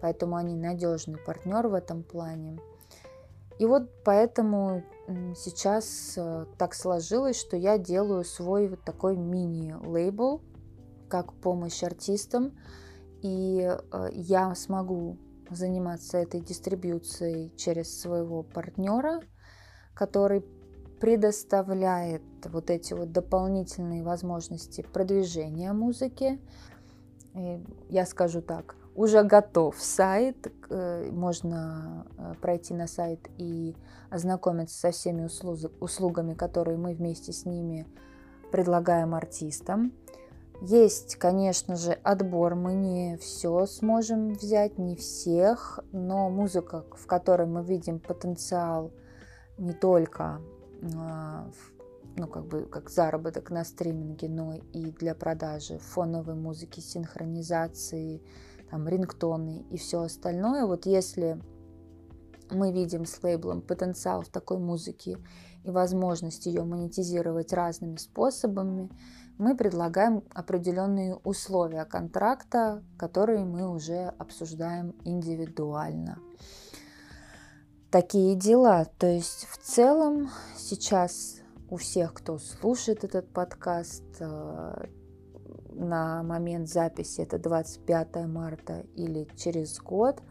поэтому 0.00 0.36
они 0.36 0.54
надежный 0.54 1.18
партнер 1.18 1.66
в 1.66 1.74
этом 1.74 2.02
плане. 2.02 2.58
И 3.58 3.66
вот 3.66 3.88
поэтому 4.04 4.82
сейчас 5.36 6.14
э, 6.16 6.46
так 6.58 6.74
сложилось, 6.74 7.38
что 7.38 7.56
я 7.56 7.78
делаю 7.78 8.24
свой 8.24 8.68
вот 8.68 8.82
такой 8.82 9.16
мини-лейбл, 9.16 10.40
как 11.14 11.32
помощь 11.34 11.84
артистам, 11.84 12.58
и 13.22 13.60
э, 13.62 14.08
я 14.10 14.52
смогу 14.56 15.16
заниматься 15.48 16.18
этой 16.18 16.40
дистрибьюцией 16.40 17.54
через 17.56 18.00
своего 18.00 18.42
партнера, 18.42 19.20
который 19.94 20.44
предоставляет 21.00 22.24
вот 22.46 22.68
эти 22.68 22.94
вот 22.94 23.12
дополнительные 23.12 24.02
возможности 24.02 24.82
продвижения 24.92 25.72
музыки. 25.72 26.40
И 27.34 27.64
я 27.90 28.06
скажу 28.06 28.42
так, 28.42 28.74
уже 28.96 29.22
готов 29.22 29.76
сайт, 29.78 30.52
э, 30.68 31.10
можно 31.12 32.08
э, 32.18 32.34
пройти 32.42 32.74
на 32.74 32.88
сайт 32.88 33.20
и 33.38 33.76
ознакомиться 34.10 34.76
со 34.80 34.90
всеми 34.90 35.28
услугами, 35.78 36.34
которые 36.34 36.76
мы 36.76 36.92
вместе 36.92 37.32
с 37.32 37.44
ними 37.44 37.86
предлагаем 38.50 39.14
артистам. 39.14 39.92
Есть, 40.66 41.16
конечно 41.16 41.76
же, 41.76 41.92
отбор, 41.92 42.54
мы 42.54 42.72
не 42.72 43.18
все 43.18 43.66
сможем 43.66 44.32
взять, 44.32 44.78
не 44.78 44.96
всех, 44.96 45.78
но 45.92 46.30
музыка, 46.30 46.86
в 46.96 47.06
которой 47.06 47.46
мы 47.46 47.62
видим 47.62 48.00
потенциал 48.00 48.90
не 49.58 49.74
только 49.74 50.40
а, 50.96 51.50
ну, 52.16 52.26
как 52.28 52.46
бы 52.46 52.62
как 52.62 52.88
заработок 52.88 53.50
на 53.50 53.62
стриминге, 53.62 54.30
но 54.30 54.54
и 54.72 54.90
для 54.92 55.14
продажи 55.14 55.78
фоновой 55.78 56.34
музыки, 56.34 56.80
синхронизации, 56.80 58.22
там, 58.70 58.88
рингтоны 58.88 59.66
и 59.70 59.76
все 59.76 60.00
остальное. 60.00 60.64
Вот 60.64 60.86
если 60.86 61.42
мы 62.50 62.72
видим 62.72 63.04
с 63.04 63.22
лейблом 63.22 63.60
потенциал 63.60 64.22
в 64.22 64.28
такой 64.28 64.56
музыке 64.56 65.18
и 65.62 65.70
возможность 65.70 66.46
ее 66.46 66.64
монетизировать 66.64 67.52
разными 67.52 67.96
способами, 67.96 68.88
мы 69.38 69.56
предлагаем 69.56 70.22
определенные 70.32 71.16
условия 71.16 71.84
контракта, 71.84 72.82
которые 72.98 73.44
мы 73.44 73.68
уже 73.68 74.12
обсуждаем 74.18 74.94
индивидуально. 75.04 76.18
Такие 77.90 78.36
дела. 78.36 78.86
То 78.98 79.06
есть 79.06 79.46
в 79.50 79.58
целом 79.58 80.30
сейчас 80.56 81.40
у 81.68 81.76
всех, 81.76 82.14
кто 82.14 82.38
слушает 82.38 83.04
этот 83.04 83.32
подкаст, 83.32 84.04
э, 84.20 84.86
на 85.72 86.22
момент 86.22 86.68
записи 86.68 87.20
это 87.20 87.38
25 87.38 88.26
марта 88.26 88.86
или 88.94 89.28
через 89.36 89.80
год, 89.80 90.22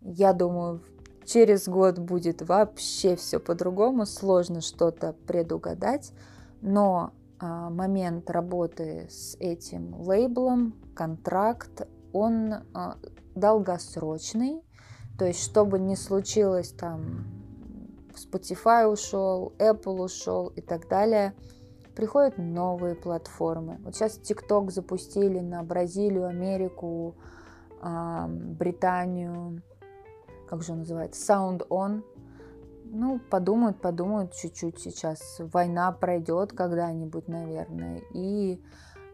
я 0.00 0.32
думаю, 0.32 0.82
через 1.24 1.68
год 1.68 1.98
будет 1.98 2.42
вообще 2.42 3.16
все 3.16 3.38
по-другому, 3.40 4.06
сложно 4.06 4.60
что-то 4.60 5.14
предугадать, 5.26 6.12
но 6.60 7.12
момент 7.42 8.30
работы 8.30 9.08
с 9.10 9.36
этим 9.40 10.00
лейблом, 10.00 10.74
контракт, 10.94 11.88
он 12.12 12.54
а, 12.74 12.98
долгосрочный. 13.34 14.62
То 15.18 15.26
есть, 15.26 15.42
что 15.42 15.64
бы 15.64 15.78
ни 15.78 15.94
случилось, 15.94 16.72
там 16.72 17.26
Spotify 18.14 18.86
ушел, 18.86 19.52
Apple 19.58 20.02
ушел 20.02 20.48
и 20.48 20.60
так 20.60 20.88
далее, 20.88 21.34
приходят 21.94 22.38
новые 22.38 22.94
платформы. 22.94 23.78
Вот 23.84 23.94
сейчас 23.94 24.18
TikTok 24.18 24.70
запустили 24.70 25.40
на 25.40 25.62
Бразилию, 25.62 26.26
Америку, 26.26 27.16
а, 27.80 28.28
Британию, 28.28 29.62
как 30.48 30.62
же 30.62 30.72
он 30.72 30.80
называется, 30.80 31.32
Sound 31.32 31.66
On. 31.68 32.02
Ну, 32.94 33.18
подумают, 33.30 33.80
подумают 33.80 34.34
чуть-чуть 34.34 34.78
сейчас. 34.78 35.36
Война 35.38 35.90
пройдет 35.92 36.52
когда-нибудь, 36.52 37.26
наверное. 37.26 38.02
И 38.12 38.62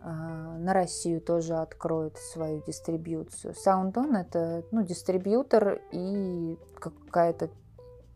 э, 0.02 0.04
на 0.04 0.74
Россию 0.74 1.20
тоже 1.20 1.54
откроют 1.54 2.18
свою 2.18 2.60
дистрибьюцию. 2.66 3.54
SoundOn 3.54 4.16
это 4.16 4.64
ну, 4.72 4.82
дистрибьютор 4.82 5.80
и 5.92 6.58
какая-то 6.74 7.50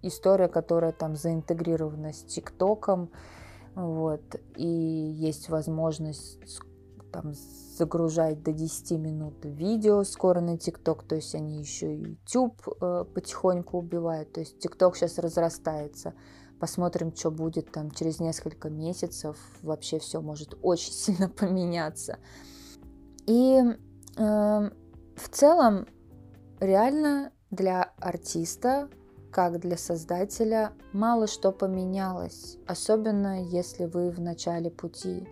история, 0.03 0.49
которая 0.49 0.91
там 0.91 1.15
заинтегрирована 1.15 2.13
с 2.13 2.25
ТикТоком. 2.25 3.13
Вот. 3.77 4.35
И 4.57 4.67
есть 4.67 5.49
возможность 5.49 6.41
там 7.13 7.35
загружать 7.77 8.43
до 8.43 8.53
10 8.53 8.93
минут 8.93 9.35
видео 9.45 10.03
скоро 10.05 10.41
на 10.41 10.59
ТикТок, 10.59 11.05
то 11.05 11.15
есть 11.15 11.35
они 11.35 11.61
еще 11.61 11.95
и 11.95 12.11
YouTube 12.11 12.61
э, 12.81 13.05
потихоньку 13.15 13.79
убивают, 13.79 14.33
то 14.33 14.41
есть 14.41 14.59
ТикТок 14.59 14.97
сейчас 14.97 15.19
разрастается. 15.19 16.15
Посмотрим, 16.59 17.15
что 17.15 17.31
будет 17.31 17.73
там 17.73 17.91
через 17.91 18.21
несколько 18.21 18.71
месяцев. 18.71 19.37
Вообще 19.63 19.99
все 19.99 20.21
может 20.21 20.57
очень 20.63 20.93
сильно 20.93 21.29
поменяться. 21.29 22.19
И 23.27 23.61
э, 23.61 24.71
в 25.17 25.29
целом 25.31 25.87
реально 26.61 27.33
для 27.51 27.93
артиста, 27.99 28.89
как 29.33 29.61
для 29.61 29.77
создателя, 29.77 30.73
мало 30.93 31.27
что 31.27 31.53
поменялось, 31.53 32.59
особенно 32.67 33.43
если 33.43 33.87
вы 33.87 34.11
в 34.11 34.21
начале 34.21 34.71
пути 34.71 35.27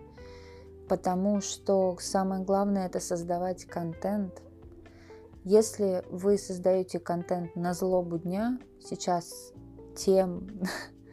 потому 0.91 1.39
что 1.39 1.95
самое 2.01 2.43
главное 2.43 2.85
это 2.85 2.99
создавать 2.99 3.63
контент. 3.63 4.41
Если 5.45 6.03
вы 6.09 6.37
создаете 6.37 6.99
контент 6.99 7.55
на 7.55 7.73
злобу 7.73 8.17
дня, 8.17 8.59
сейчас 8.81 9.53
тем, 9.95 10.49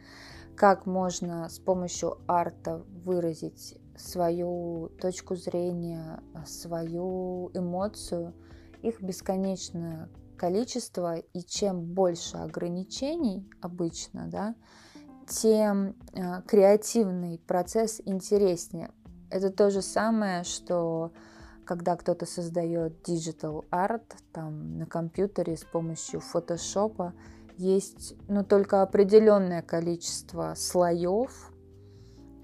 как 0.57 0.85
можно 0.85 1.47
с 1.47 1.59
помощью 1.59 2.17
арта 2.27 2.83
выразить 3.05 3.77
свою 3.95 4.91
точку 4.99 5.37
зрения, 5.37 6.21
свою 6.45 7.49
эмоцию, 7.53 8.33
их 8.81 9.01
бесконечное 9.01 10.09
количество, 10.35 11.15
и 11.15 11.41
чем 11.41 11.85
больше 11.85 12.35
ограничений 12.35 13.49
обычно, 13.61 14.27
да, 14.27 14.55
тем 15.25 15.95
э, 16.11 16.41
креативный 16.45 17.39
процесс 17.39 18.01
интереснее. 18.03 18.91
Это 19.29 19.51
то 19.51 19.69
же 19.69 19.81
самое, 19.81 20.43
что 20.43 21.11
когда 21.65 21.95
кто-то 21.95 22.25
создает 22.25 23.07
digital 23.07 23.65
art 23.69 24.11
там 24.31 24.79
на 24.79 24.85
компьютере 24.85 25.55
с 25.55 25.63
помощью 25.63 26.19
фотошопа, 26.19 27.13
есть, 27.57 28.15
ну, 28.27 28.43
только 28.43 28.81
определенное 28.81 29.61
количество 29.61 30.53
слоев 30.55 31.51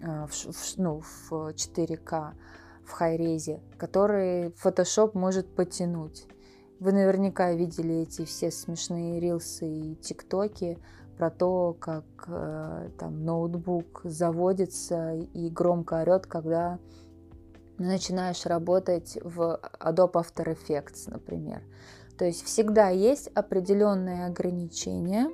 э, 0.02 0.28
в, 0.28 0.32
в, 0.32 0.78
ну, 0.78 1.02
в 1.02 1.32
4К, 1.32 2.34
в 2.86 2.91
хайрезе, 2.91 3.62
которые 3.78 4.50
Photoshop 4.50 5.12
может 5.13 5.56
потянуть. 5.56 6.28
Вы 6.80 6.91
наверняка 6.91 7.54
видели 7.54 8.02
эти 8.02 8.26
все 8.26 8.52
смешные 8.52 9.19
рилсы 9.19 9.65
и 9.65 9.95
тиктоки 9.95 10.78
про 11.17 11.30
то, 11.30 11.75
как 11.80 12.06
э, 12.28 12.89
там 12.99 13.23
ноутбук 13.23 14.01
заводится 14.04 15.13
и 15.13 15.49
громко 15.49 16.01
орет, 16.01 16.25
когда 16.25 16.80
начинаешь 17.78 18.45
работать 18.45 19.17
в 19.21 19.60
Adobe 19.80 20.13
After 20.13 20.56
Effects, 20.56 21.10
например. 21.10 21.62
То 22.17 22.25
есть 22.25 22.43
всегда 22.43 22.89
есть 22.89 23.28
определенные 23.30 24.25
ограничения, 24.25 25.30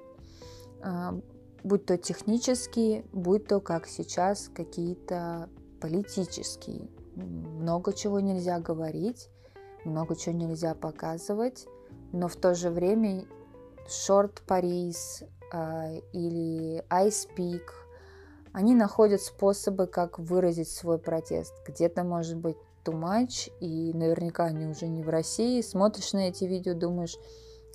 а, 0.81 1.19
будь 1.63 1.85
то 1.85 1.97
технические, 1.97 3.05
будь 3.13 3.47
то, 3.47 3.59
как 3.59 3.87
сейчас, 3.87 4.49
какие-то 4.53 5.49
политические. 5.79 6.89
Много 7.15 7.93
чего 7.93 8.19
нельзя 8.19 8.59
говорить, 8.59 9.29
много 9.85 10.15
чего 10.15 10.35
нельзя 10.35 10.73
показывать, 10.73 11.67
но 12.11 12.27
в 12.27 12.35
то 12.35 12.55
же 12.55 12.69
время 12.71 13.25
Paris 13.87 14.95
а, 15.21 15.40
или 16.13 16.83
Ice 16.89 17.27
Peak, 17.37 17.61
они 18.53 18.75
находят 18.75 19.21
способы, 19.21 19.87
как 19.87 20.19
выразить 20.19 20.69
свой 20.69 20.99
протест. 20.99 21.53
Где-то, 21.67 22.03
может 22.03 22.37
быть, 22.37 22.57
too 22.83 22.93
much, 22.93 23.51
и 23.59 23.93
наверняка 23.93 24.45
они 24.45 24.65
уже 24.65 24.87
не 24.87 25.03
в 25.03 25.09
России. 25.09 25.61
Смотришь 25.61 26.13
на 26.13 26.29
эти 26.29 26.45
видео, 26.45 26.73
думаешь, 26.73 27.17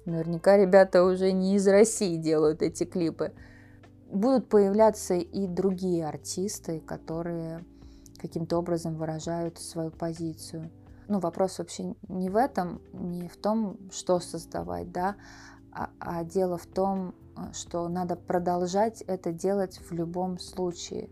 наверняка 0.05 0.57
ребята 0.57 1.05
уже 1.05 1.33
не 1.33 1.57
из 1.57 1.67
России 1.67 2.17
делают 2.17 2.62
эти 2.62 2.85
клипы. 2.85 3.33
Будут 4.11 4.49
появляться 4.49 5.15
и 5.15 5.47
другие 5.47 6.07
артисты, 6.07 6.81
которые 6.81 7.65
каким-то 8.19 8.59
образом 8.59 8.97
выражают 8.97 9.59
свою 9.59 9.91
позицию. 9.91 10.71
Ну, 11.09 11.21
вопрос 11.21 11.59
вообще 11.59 11.95
не 12.09 12.31
в 12.31 12.37
этом, 12.37 12.81
не 12.93 13.29
в 13.29 13.37
том, 13.37 13.79
что 13.93 14.19
создавать, 14.21 14.91
да, 14.91 15.17
а, 15.73 15.91
а 16.01 16.25
дело 16.25 16.59
в 16.59 16.67
том, 16.67 17.15
что 17.53 17.88
надо 17.88 18.16
продолжать 18.16 19.03
это 19.03 19.33
делать 19.33 19.79
в 19.79 19.92
любом 19.92 20.38
случае. 20.38 21.11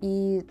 И 0.00 0.46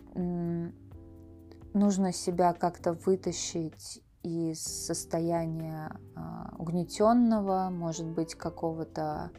нужно 1.73 2.13
себя 2.13 2.53
как-то 2.53 2.93
вытащить 2.93 4.01
из 4.23 4.59
состояния 4.59 5.91
э, 6.15 6.55
угнетенного, 6.57 7.69
может 7.69 8.07
быть, 8.07 8.33
какого-то 8.33 9.29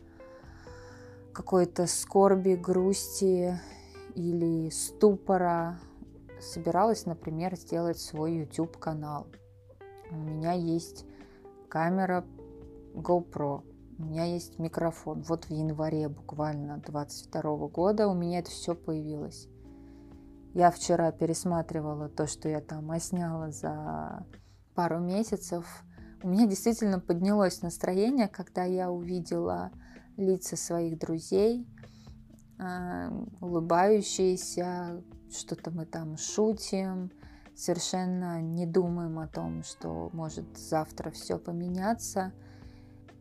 какой-то 1.33 1.87
скорби, 1.87 2.55
грусти 2.55 3.61
или 4.14 4.70
ступора. 4.70 5.79
Собиралась, 6.40 7.05
например, 7.05 7.57
сделать 7.57 7.99
свой 7.99 8.37
YouTube 8.37 8.79
канал. 8.79 9.27
У 10.11 10.16
меня 10.16 10.53
есть 10.53 11.05
камера 11.68 12.25
GoPro, 12.94 13.64
у 13.98 14.04
меня 14.04 14.24
есть 14.24 14.59
микрофон. 14.59 15.22
Вот 15.22 15.46
в 15.46 15.50
январе 15.50 16.09
буквально 16.09 16.78
22 16.78 17.68
года 17.68 18.09
у 18.09 18.14
меня 18.14 18.40
это 18.40 18.50
все 18.50 18.74
появилось. 18.74 19.48
Я 20.54 20.70
вчера 20.70 21.12
пересматривала 21.12 22.09
то, 22.09 22.26
что 22.26 22.48
я 22.48 22.61
там 22.61 22.90
осняла 22.90 23.50
за 23.50 24.26
пару 24.74 25.00
месяцев. 25.00 25.64
У 26.22 26.28
меня 26.28 26.46
действительно 26.46 27.00
поднялось 27.00 27.62
настроение, 27.62 28.28
когда 28.28 28.64
я 28.64 28.90
увидела 28.90 29.70
лица 30.16 30.56
своих 30.56 30.98
друзей, 30.98 31.66
а, 32.59 33.11
улыбающиеся, 33.40 35.02
что-то 35.30 35.70
мы 35.70 35.87
там 35.87 36.16
шутим, 36.16 37.11
совершенно 37.54 38.40
не 38.40 38.66
думаем 38.66 39.18
о 39.18 39.28
том, 39.28 39.62
что 39.62 40.11
может 40.12 40.59
завтра 40.59 41.11
все 41.11 41.38
поменяться– 41.38 42.35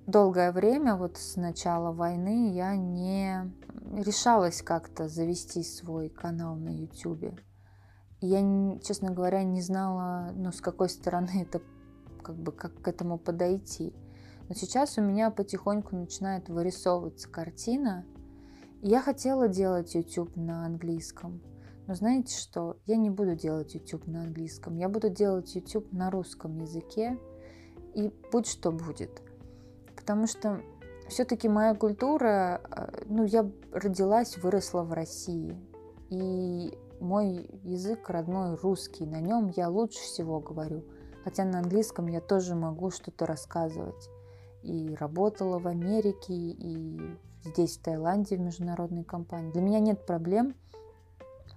долгое 0.08 0.52
время, 0.52 0.96
вот 0.96 1.18
с 1.18 1.36
начала 1.36 1.92
войны, 1.92 2.54
я 2.54 2.76
не 2.76 3.52
решалась 3.94 4.62
как-то 4.62 5.08
завести 5.08 5.64
свой 5.64 6.10
канал 6.10 6.56
на 6.56 6.70
YouTube. 6.70 7.40
Я, 8.22 8.80
честно 8.80 9.12
говоря, 9.12 9.44
не 9.44 9.62
знала, 9.62 10.32
ну, 10.36 10.52
с 10.52 10.62
какой 10.62 10.90
стороны 10.90 11.32
это, 11.42 11.62
как 12.24 12.36
бы, 12.38 12.52
как 12.52 12.82
к 12.82 12.88
этому 12.88 13.18
подойти. 13.18 13.94
Но 14.48 14.56
сейчас 14.56 14.98
у 14.98 15.02
меня 15.02 15.32
потихоньку 15.32 15.96
начинает 15.96 16.50
вырисовываться 16.50 17.30
картина. 17.30 18.06
И 18.82 18.90
я 18.90 19.02
хотела 19.02 19.48
делать 19.48 19.96
YouTube 19.96 20.36
на 20.36 20.66
английском. 20.66 21.42
Но 21.88 21.96
знаете 21.96 22.36
что? 22.36 22.78
Я 22.86 22.96
не 22.96 23.10
буду 23.10 23.36
делать 23.36 23.74
YouTube 23.74 24.08
на 24.08 24.22
английском. 24.22 24.76
Я 24.76 24.90
буду 24.90 25.10
делать 25.10 25.54
YouTube 25.56 25.92
на 25.92 26.12
русском 26.12 26.60
языке. 26.60 27.20
И 27.96 28.12
будь 28.32 28.48
что 28.48 28.72
будет 28.72 29.25
потому 30.06 30.28
что 30.28 30.62
все-таки 31.08 31.50
моя 31.50 31.74
культура, 31.74 32.62
э, 32.70 33.06
ну, 33.08 33.26
я 33.26 33.50
родилась, 33.72 34.38
выросла 34.38 34.84
в 34.84 34.94
России, 34.94 35.58
и 36.12 36.78
мой 37.00 37.50
язык 37.64 38.08
родной 38.08 38.56
русский, 38.56 39.08
на 39.08 39.20
нем 39.20 39.52
я 39.56 39.68
лучше 39.68 39.98
всего 39.98 40.40
говорю, 40.40 40.84
хотя 41.24 41.44
на 41.44 41.58
английском 41.58 42.06
я 42.06 42.22
тоже 42.22 42.54
могу 42.54 42.92
что-то 42.92 43.26
рассказывать. 43.26 44.10
И 44.62 44.96
работала 45.00 45.58
в 45.58 45.68
Америке, 45.68 46.34
и 46.34 47.18
здесь, 47.44 47.78
в 47.78 47.82
Таиланде, 47.82 48.38
в 48.38 48.42
международной 48.42 49.04
компании. 49.04 49.52
Для 49.52 49.62
меня 49.62 49.80
нет 49.80 50.06
проблем 50.06 50.56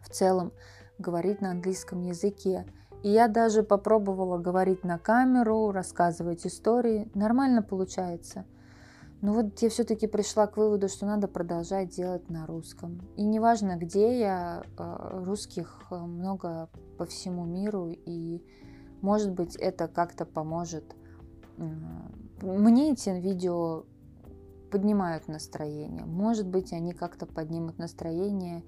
в 0.02 0.08
целом 0.08 0.52
говорить 0.98 1.42
на 1.42 1.50
английском 1.50 2.00
языке. 2.02 2.64
И 3.02 3.10
я 3.10 3.28
даже 3.28 3.62
попробовала 3.62 4.38
говорить 4.38 4.84
на 4.84 4.98
камеру, 4.98 5.70
рассказывать 5.70 6.46
истории. 6.46 7.10
Нормально 7.14 7.62
получается. 7.62 8.44
Но 9.20 9.32
вот 9.32 9.58
я 9.60 9.68
все-таки 9.68 10.06
пришла 10.06 10.46
к 10.46 10.56
выводу, 10.56 10.88
что 10.88 11.06
надо 11.06 11.26
продолжать 11.26 11.90
делать 11.90 12.28
на 12.28 12.46
русском. 12.46 13.00
И 13.16 13.24
неважно, 13.24 13.76
где 13.76 14.18
я, 14.18 14.62
э, 14.78 15.22
русских 15.24 15.82
э, 15.90 15.96
много 15.96 16.68
по 16.98 17.04
всему 17.04 17.44
миру, 17.44 17.88
и 17.90 18.42
может 19.00 19.32
быть 19.32 19.56
это 19.56 19.88
как-то 19.88 20.24
поможет. 20.24 20.94
Мне 22.42 22.92
эти 22.92 23.10
видео 23.10 23.84
поднимают 24.70 25.26
настроение. 25.26 26.04
Может 26.04 26.46
быть, 26.46 26.72
они 26.72 26.92
как-то 26.92 27.26
поднимут 27.26 27.78
настроение 27.78 28.62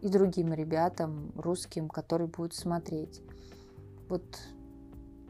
и 0.00 0.08
другим 0.08 0.52
ребятам, 0.52 1.30
русским, 1.36 1.88
которые 1.88 2.26
будут 2.26 2.54
смотреть 2.54 3.22
вот 4.12 4.38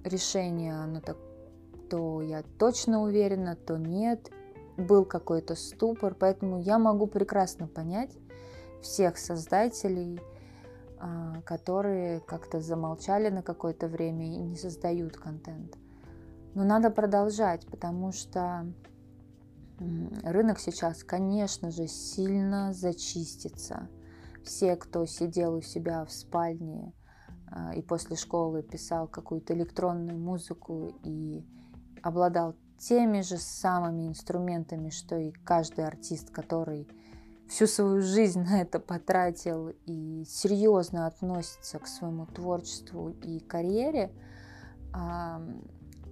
решение, 0.02 0.74
оно 0.74 1.00
так, 1.00 1.16
то 1.88 2.20
я 2.20 2.42
точно 2.58 3.02
уверена, 3.02 3.54
то 3.54 3.76
нет. 3.78 4.30
Был 4.76 5.04
какой-то 5.04 5.54
ступор, 5.54 6.16
поэтому 6.18 6.58
я 6.58 6.78
могу 6.78 7.06
прекрасно 7.06 7.68
понять 7.68 8.10
всех 8.82 9.18
создателей, 9.18 10.20
а, 10.98 11.42
которые 11.42 12.20
как-то 12.20 12.60
замолчали 12.60 13.28
на 13.28 13.42
какое-то 13.42 13.86
время 13.86 14.34
и 14.34 14.38
не 14.38 14.56
создают 14.56 15.16
контент. 15.16 15.76
Но 16.54 16.64
надо 16.64 16.90
продолжать, 16.90 17.64
потому 17.66 18.10
что 18.10 18.66
рынок 20.24 20.58
сейчас, 20.58 21.04
конечно 21.04 21.70
же, 21.70 21.86
сильно 21.86 22.72
зачистится. 22.72 23.88
Все, 24.42 24.74
кто 24.74 25.06
сидел 25.06 25.54
у 25.54 25.62
себя 25.62 26.04
в 26.04 26.10
спальне 26.10 26.92
и 27.74 27.82
после 27.82 28.16
школы 28.16 28.62
писал 28.62 29.06
какую-то 29.08 29.54
электронную 29.54 30.18
музыку 30.18 30.90
и 31.02 31.44
обладал 32.02 32.54
теми 32.78 33.20
же 33.20 33.36
самыми 33.36 34.08
инструментами, 34.08 34.90
что 34.90 35.16
и 35.16 35.30
каждый 35.30 35.86
артист, 35.86 36.30
который 36.30 36.88
всю 37.48 37.66
свою 37.66 38.00
жизнь 38.00 38.40
на 38.44 38.62
это 38.62 38.80
потратил 38.80 39.68
и 39.86 40.24
серьезно 40.26 41.06
относится 41.06 41.78
к 41.78 41.86
своему 41.86 42.26
творчеству 42.26 43.10
и 43.10 43.38
карьере, 43.38 44.12
а, 44.92 45.42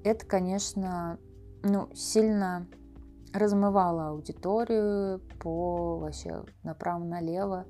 это, 0.04 0.24
конечно, 0.26 1.18
ну, 1.62 1.88
сильно 1.94 2.66
размывало 3.32 4.08
аудиторию 4.08 5.20
по 5.40 5.98
вообще 5.98 6.44
направо-налево. 6.62 7.66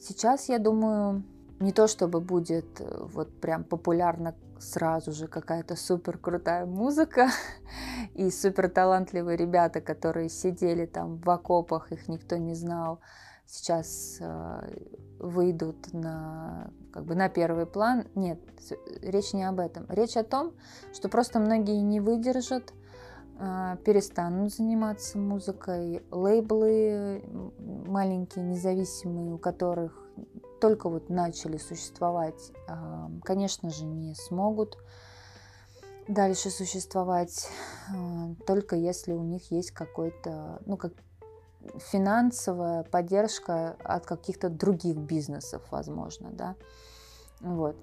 Сейчас, 0.00 0.48
я 0.48 0.58
думаю, 0.58 1.24
не 1.60 1.72
то 1.72 1.86
чтобы 1.86 2.20
будет 2.20 2.80
э, 2.80 3.06
вот 3.12 3.40
прям 3.40 3.64
популярна 3.64 4.34
сразу 4.58 5.12
же 5.12 5.28
какая-то 5.28 5.76
супер 5.76 6.18
крутая 6.18 6.66
музыка 6.66 7.28
и 8.14 8.30
супер 8.30 8.68
талантливые 8.68 9.36
ребята, 9.36 9.80
которые 9.80 10.28
сидели 10.28 10.86
там 10.86 11.16
в 11.18 11.30
окопах, 11.30 11.92
их 11.92 12.08
никто 12.08 12.36
не 12.36 12.54
знал, 12.54 13.00
сейчас 13.46 14.18
э, 14.20 14.60
выйдут 15.18 15.92
на 15.92 16.70
как 16.92 17.04
бы 17.04 17.14
на 17.14 17.28
первый 17.28 17.66
план. 17.66 18.06
Нет, 18.14 18.40
речь 19.02 19.32
не 19.32 19.44
об 19.44 19.60
этом. 19.60 19.86
Речь 19.88 20.16
о 20.16 20.24
том, 20.24 20.52
что 20.92 21.08
просто 21.08 21.38
многие 21.38 21.80
не 21.80 22.00
выдержат, 22.00 22.72
а, 23.40 23.76
перестанут 23.76 24.52
заниматься 24.52 25.18
музыкой. 25.18 26.02
Лейблы 26.10 27.22
маленькие, 27.86 28.44
независимые, 28.44 29.34
у 29.34 29.38
которых 29.38 30.07
только 30.60 30.88
вот 30.88 31.08
начали 31.08 31.56
существовать, 31.56 32.52
конечно 33.24 33.70
же, 33.70 33.84
не 33.84 34.14
смогут 34.14 34.78
дальше 36.08 36.50
существовать, 36.50 37.48
только 38.46 38.76
если 38.76 39.12
у 39.12 39.22
них 39.22 39.50
есть 39.50 39.70
какой-то, 39.72 40.60
ну, 40.66 40.76
как 40.76 40.92
финансовая 41.90 42.82
поддержка 42.84 43.76
от 43.84 44.06
каких-то 44.06 44.48
других 44.48 44.96
бизнесов, 44.96 45.62
возможно, 45.70 46.30
да. 46.30 46.56
Вот. 47.40 47.76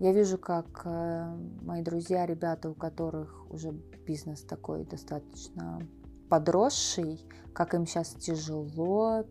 Я 0.00 0.12
вижу, 0.12 0.38
как 0.38 0.82
э, 0.84 1.36
мои 1.62 1.82
друзья, 1.82 2.24
ребята, 2.24 2.70
у 2.70 2.74
которых 2.74 3.50
уже 3.50 3.72
бизнес 3.72 4.42
такой 4.42 4.84
достаточно 4.84 5.80
подросший, 6.28 7.26
как 7.52 7.74
им 7.74 7.86
сейчас 7.86 8.10
тяжело 8.10 9.24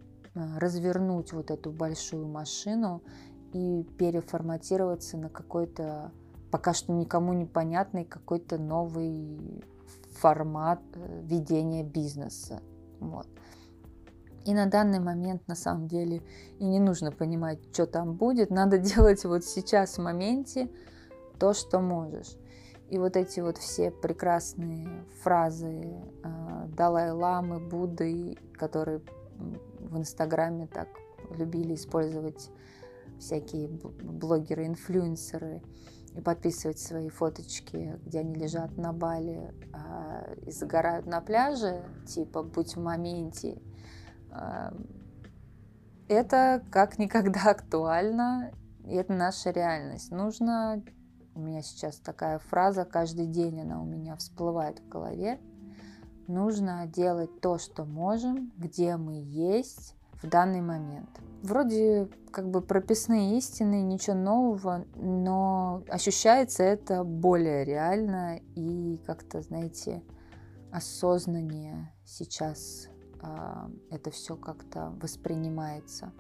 развернуть 0.58 1.34
вот 1.34 1.52
эту 1.52 1.72
большую 1.72 2.28
машину 2.28 3.02
и 3.54 3.84
переформатироваться 3.98 5.18
на 5.18 5.30
какой-то 5.30 6.12
пока 6.52 6.74
что 6.74 6.94
никому 6.94 7.34
непонятный 7.34 8.06
какой-то 8.06 8.58
новый 8.58 9.64
формат 10.20 10.82
э, 10.94 11.22
ведения 11.24 11.84
бизнеса. 11.84 12.62
Вот. 13.00 13.28
И 14.46 14.54
на 14.54 14.66
данный 14.66 15.00
момент 15.00 15.48
на 15.48 15.56
самом 15.56 15.88
деле 15.88 16.24
и 16.58 16.66
не 16.66 16.80
нужно 16.80 17.12
понимать, 17.12 17.60
что 17.74 17.86
там 17.86 18.14
будет. 18.14 18.50
Надо 18.50 18.78
делать 18.78 19.24
вот 19.26 19.44
сейчас 19.44 19.98
в 19.98 20.02
моменте 20.02 20.70
то, 21.40 21.54
что 21.54 21.80
можешь. 21.80 22.38
И 22.90 22.98
вот 22.98 23.18
эти 23.18 23.42
вот 23.42 23.58
все 23.58 23.92
прекрасные 23.92 24.88
фразы 25.22 25.84
э, 26.24 26.68
Далай-ламы, 26.70 27.60
Будды, 27.60 28.38
которые 28.54 29.02
в 29.38 29.98
Инстаграме 29.98 30.68
так 30.68 30.88
любили 31.32 31.76
использовать 31.76 32.50
всякие 33.20 33.68
блогеры-инфлюенсеры 33.68 35.62
и 36.16 36.22
подписывать 36.22 36.80
свои 36.80 37.10
фоточки, 37.10 38.00
где 38.06 38.20
они 38.20 38.36
лежат 38.36 38.78
на 38.78 38.94
Бали 38.94 39.54
э, 39.74 40.36
и 40.46 40.52
загорают 40.52 41.06
на 41.06 41.22
пляже, 41.22 41.84
типа 42.06 42.44
«будь 42.44 42.76
в 42.76 42.82
моменте», 42.82 43.62
это 46.08 46.64
как 46.72 47.00
никогда 47.00 47.52
актуально, 47.52 48.52
и 48.86 48.96
это 48.96 49.14
наша 49.14 49.52
реальность. 49.52 50.12
Нужно, 50.12 50.84
у 51.36 51.40
меня 51.40 51.62
сейчас 51.62 51.98
такая 51.98 52.40
фраза, 52.40 52.86
каждый 52.86 53.28
день 53.28 53.62
она 53.62 53.82
у 53.82 53.86
меня 53.86 54.16
всплывает 54.16 54.80
в 54.80 54.88
голове, 54.88 55.40
нужно 56.28 56.88
делать 56.88 57.42
то, 57.42 57.58
что 57.58 57.86
можем, 57.86 58.52
где 58.58 58.98
мы 58.98 59.22
есть 59.24 59.96
в 60.22 60.28
данный 60.28 60.62
момент. 60.62 61.10
Вроде 61.44 62.10
как 62.32 62.50
бы 62.50 62.62
прописные 62.62 63.38
истины, 63.38 63.82
ничего 63.82 64.16
нового, 64.16 64.86
но 64.96 65.84
ощущается 65.90 66.64
это 66.64 67.04
более 67.04 67.64
реально 67.64 68.40
и 68.56 68.98
как-то, 69.06 69.42
знаете, 69.42 70.04
осознаннее 70.72 71.94
сейчас 72.06 72.90
а, 73.22 73.70
это 73.90 74.12
все 74.12 74.36
как-то 74.36 74.94
воспринимается. 75.02 76.12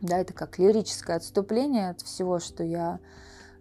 Да, 0.00 0.18
это 0.18 0.32
как 0.32 0.58
лирическое 0.58 1.16
отступление 1.16 1.90
от 1.90 2.00
всего, 2.00 2.38
что 2.38 2.64
я 2.64 3.00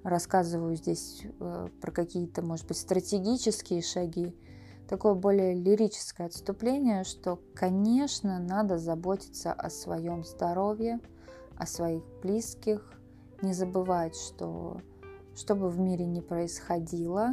рассказываю 0.04 0.76
здесь 0.76 1.24
э, 1.26 1.68
про 1.82 1.92
какие-то, 1.92 2.42
может 2.42 2.68
быть, 2.68 2.78
стратегические 2.78 3.82
шаги. 3.82 4.34
Такое 4.90 5.14
более 5.14 5.54
лирическое 5.54 6.26
отступление, 6.26 7.04
что, 7.04 7.40
конечно, 7.54 8.40
надо 8.40 8.80
заботиться 8.80 9.54
о 9.54 9.70
своем 9.70 10.24
здоровье, 10.24 11.00
о 11.58 11.68
своих 11.68 12.04
близких, 12.24 12.82
не 13.44 13.54
забывать, 13.54 14.16
что 14.16 14.82
что 15.36 15.54
бы 15.54 15.70
в 15.70 15.80
мире 15.80 16.08
ни 16.08 16.22
происходило, 16.22 17.30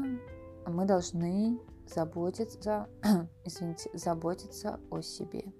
мы 0.66 0.84
должны 0.84 1.58
заботиться, 1.92 2.90
извините, 3.46 3.88
заботиться 3.94 4.78
о 4.90 5.00
себе. 5.00 5.50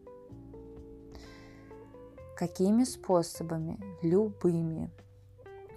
Какими 2.36 2.84
способами? 2.84 3.80
Любыми. 4.02 4.90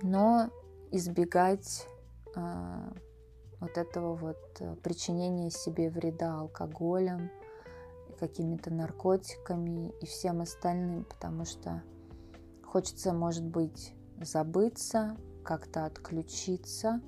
Но 0.01 0.49
избегать 0.91 1.87
э, 2.35 2.91
вот 3.59 3.77
этого 3.77 4.15
вот 4.15 4.37
э, 4.59 4.75
причинения 4.83 5.51
себе 5.51 5.89
вреда 5.89 6.39
алкоголем, 6.39 7.29
какими-то 8.19 8.73
наркотиками 8.73 9.93
и 10.01 10.05
всем 10.05 10.41
остальным, 10.41 11.05
потому 11.05 11.45
что 11.45 11.83
хочется, 12.63 13.13
может 13.13 13.45
быть, 13.45 13.93
забыться, 14.19 15.15
как-то 15.43 15.85
отключиться 15.85 17.01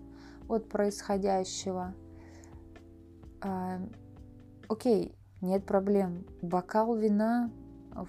от 0.47 0.69
происходящего– 0.69 1.93
а, 3.41 3.81
окей, 4.67 5.15
нет 5.41 5.65
проблем. 5.65 6.25
Бокал 6.41 6.95
вина 6.95 7.51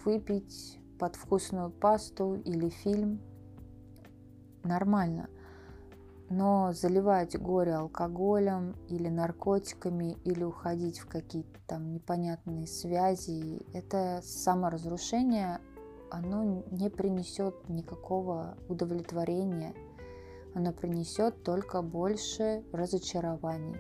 выпить 0.05 0.79
под 0.99 1.17
вкусную 1.17 1.71
пасту 1.71 2.35
или 2.35 2.69
фильм 2.69 3.21
нормально. 4.63 5.29
Но 6.35 6.73
заливать 6.73 7.39
горе 7.39 7.75
алкоголем 7.75 8.75
или 8.89 9.11
наркотиками 9.11 10.17
или 10.25 10.43
уходить 10.43 10.99
в 10.99 11.07
какие-то 11.07 11.61
там 11.67 11.93
непонятные 11.93 12.67
связи, 12.67 13.61
это 13.75 14.21
саморазрушение, 14.23 15.61
оно 16.11 16.65
не 16.71 16.89
принесет 16.89 17.69
никакого 17.69 18.57
удовлетворения. 18.71 19.75
Оно 20.55 20.73
принесет 20.73 21.43
только 21.43 21.83
больше 21.83 22.65
разочарований. 22.73 23.77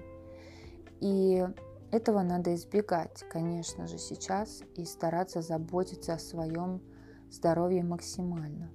И 1.01 1.43
этого 1.91 2.21
надо 2.21 2.55
избегать, 2.55 3.25
конечно 3.31 3.87
же, 3.87 3.97
сейчас 3.97 4.63
и 4.77 4.85
стараться 4.85 5.41
заботиться 5.41 6.13
о 6.13 6.19
своем 6.19 6.83
здоровье 7.31 7.83
максимально. 7.83 8.71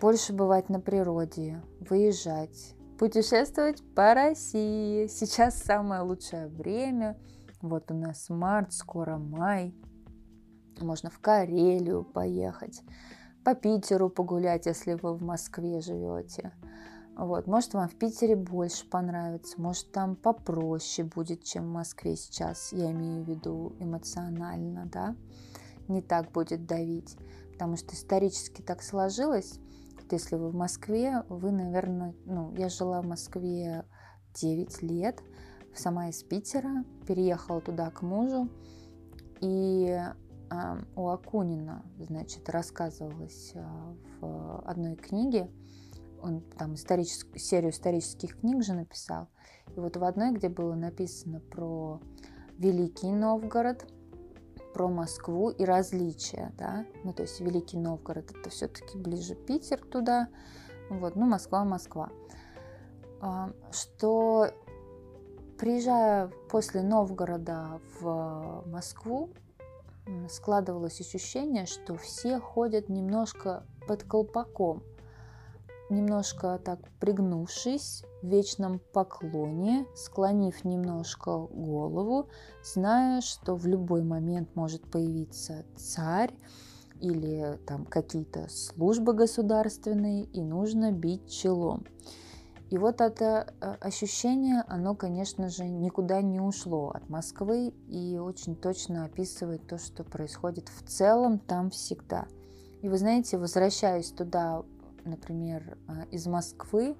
Больше 0.00 0.34
бывать 0.34 0.68
на 0.68 0.78
природе, 0.78 1.62
выезжать, 1.80 2.74
путешествовать 2.98 3.82
по 3.94 4.12
России. 4.12 5.06
Сейчас 5.06 5.62
самое 5.62 6.02
лучшее 6.02 6.48
время. 6.48 7.18
Вот 7.62 7.90
у 7.90 7.94
нас 7.94 8.28
март, 8.28 8.74
скоро 8.74 9.16
май. 9.16 9.74
Можно 10.78 11.08
в 11.08 11.18
Карелию 11.20 12.04
поехать, 12.04 12.82
по 13.42 13.54
Питеру 13.54 14.10
погулять, 14.10 14.66
если 14.66 14.92
вы 14.92 15.14
в 15.14 15.22
Москве 15.22 15.80
живете. 15.80 16.52
Вот, 17.16 17.46
может, 17.46 17.72
вам 17.72 17.88
в 17.88 17.94
Питере 17.94 18.36
больше 18.36 18.86
понравится, 18.86 19.58
может, 19.58 19.90
там 19.92 20.16
попроще 20.16 21.08
будет, 21.08 21.44
чем 21.44 21.64
в 21.64 21.72
Москве 21.72 22.14
сейчас, 22.14 22.74
я 22.74 22.92
имею 22.92 23.24
в 23.24 23.28
виду 23.28 23.74
эмоционально, 23.78 24.84
да, 24.92 25.16
не 25.88 26.02
так 26.02 26.30
будет 26.32 26.66
давить, 26.66 27.16
потому 27.52 27.78
что 27.78 27.94
исторически 27.94 28.60
так 28.60 28.82
сложилось, 28.82 29.58
вот 30.06 30.12
если 30.12 30.36
вы 30.36 30.50
в 30.50 30.54
Москве, 30.54 31.24
вы, 31.28 31.50
наверное, 31.50 32.14
ну, 32.26 32.54
я 32.54 32.68
жила 32.68 33.02
в 33.02 33.06
Москве 33.06 33.84
9 34.34 34.82
лет, 34.82 35.20
сама 35.74 36.10
из 36.10 36.22
Питера, 36.22 36.84
переехала 37.08 37.60
туда 37.60 37.90
к 37.90 38.02
мужу, 38.02 38.48
и 39.40 39.88
э, 39.88 40.76
у 40.94 41.08
Акунина, 41.08 41.84
значит, 41.98 42.48
рассказывалось 42.48 43.50
э, 43.54 43.64
в 44.20 44.60
одной 44.60 44.94
книге, 44.94 45.50
он 46.22 46.40
там 46.56 46.74
историческую, 46.74 47.40
серию 47.40 47.72
исторических 47.72 48.38
книг 48.38 48.62
же 48.62 48.74
написал. 48.74 49.28
И 49.76 49.80
вот 49.80 49.96
в 49.96 50.04
одной, 50.04 50.32
где 50.32 50.48
было 50.48 50.76
написано 50.76 51.40
про 51.40 52.00
Великий 52.58 53.10
Новгород, 53.10 53.92
про 54.76 54.88
Москву 54.88 55.48
и 55.48 55.64
различия, 55.64 56.52
да, 56.58 56.84
ну 57.02 57.14
то 57.14 57.22
есть 57.22 57.40
Великий 57.40 57.78
Новгород 57.78 58.30
это 58.30 58.50
все-таки 58.50 58.98
ближе 58.98 59.34
Питер 59.34 59.80
туда, 59.80 60.28
вот, 60.90 61.16
ну 61.16 61.24
Москва, 61.24 61.64
Москва, 61.64 62.10
а, 63.22 63.52
что 63.72 64.50
приезжая 65.58 66.30
после 66.50 66.82
Новгорода 66.82 67.80
в 68.00 68.64
Москву, 68.66 69.30
складывалось 70.28 71.00
ощущение, 71.00 71.64
что 71.64 71.96
все 71.96 72.38
ходят 72.38 72.90
немножко 72.90 73.64
под 73.88 74.02
колпаком– 74.02 74.82
немножко 75.90 76.60
так 76.64 76.80
пригнувшись 77.00 78.04
в 78.22 78.26
вечном 78.26 78.80
поклоне, 78.92 79.86
склонив 79.94 80.64
немножко 80.64 81.38
голову, 81.38 82.28
зная, 82.64 83.20
что 83.20 83.54
в 83.54 83.66
любой 83.66 84.02
момент 84.02 84.54
может 84.54 84.90
появиться 84.90 85.64
царь 85.76 86.34
или 87.00 87.58
там 87.66 87.84
какие-то 87.84 88.48
службы 88.48 89.12
государственные, 89.12 90.24
и 90.24 90.42
нужно 90.42 90.92
бить 90.92 91.30
челом. 91.30 91.84
И 92.68 92.78
вот 92.78 93.00
это 93.00 93.54
э, 93.60 93.74
ощущение, 93.80 94.64
оно, 94.66 94.96
конечно 94.96 95.48
же, 95.48 95.64
никуда 95.66 96.20
не 96.20 96.40
ушло 96.40 96.90
от 96.90 97.08
Москвы 97.08 97.68
и 97.86 98.18
очень 98.18 98.56
точно 98.56 99.04
описывает 99.04 99.66
то, 99.68 99.78
что 99.78 100.02
происходит 100.02 100.68
в 100.68 100.88
целом 100.88 101.38
там 101.38 101.70
всегда. 101.70 102.26
И 102.82 102.88
вы 102.88 102.98
знаете, 102.98 103.38
возвращаясь 103.38 104.10
туда, 104.10 104.64
например, 105.06 105.78
э, 105.88 106.04
из 106.10 106.26
Москвы, 106.26 106.96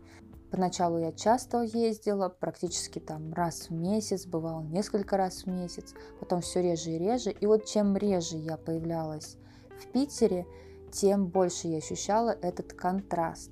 Поначалу 0.51 0.99
я 0.99 1.13
часто 1.13 1.63
ездила, 1.63 2.29
практически 2.29 3.01
там 3.01 3.33
раз 3.33 3.69
в 3.69 3.73
месяц, 3.73 4.27
бывало 4.27 4.63
несколько 4.63 5.17
раз 5.17 5.43
в 5.43 5.47
месяц, 5.49 5.93
потом 6.21 6.41
все 6.41 6.63
реже 6.63 6.93
и 6.93 6.99
реже. 6.99 7.33
И 7.33 7.47
вот 7.47 7.65
чем 7.65 7.97
реже 7.97 8.37
я 8.37 8.57
появлялась 8.57 9.37
в 9.81 9.89
Питере, 9.89 10.47
тем 10.93 11.27
больше 11.27 11.69
я 11.69 11.79
ощущала 11.79 12.31
этот 12.31 12.73
контраст. 12.73 13.51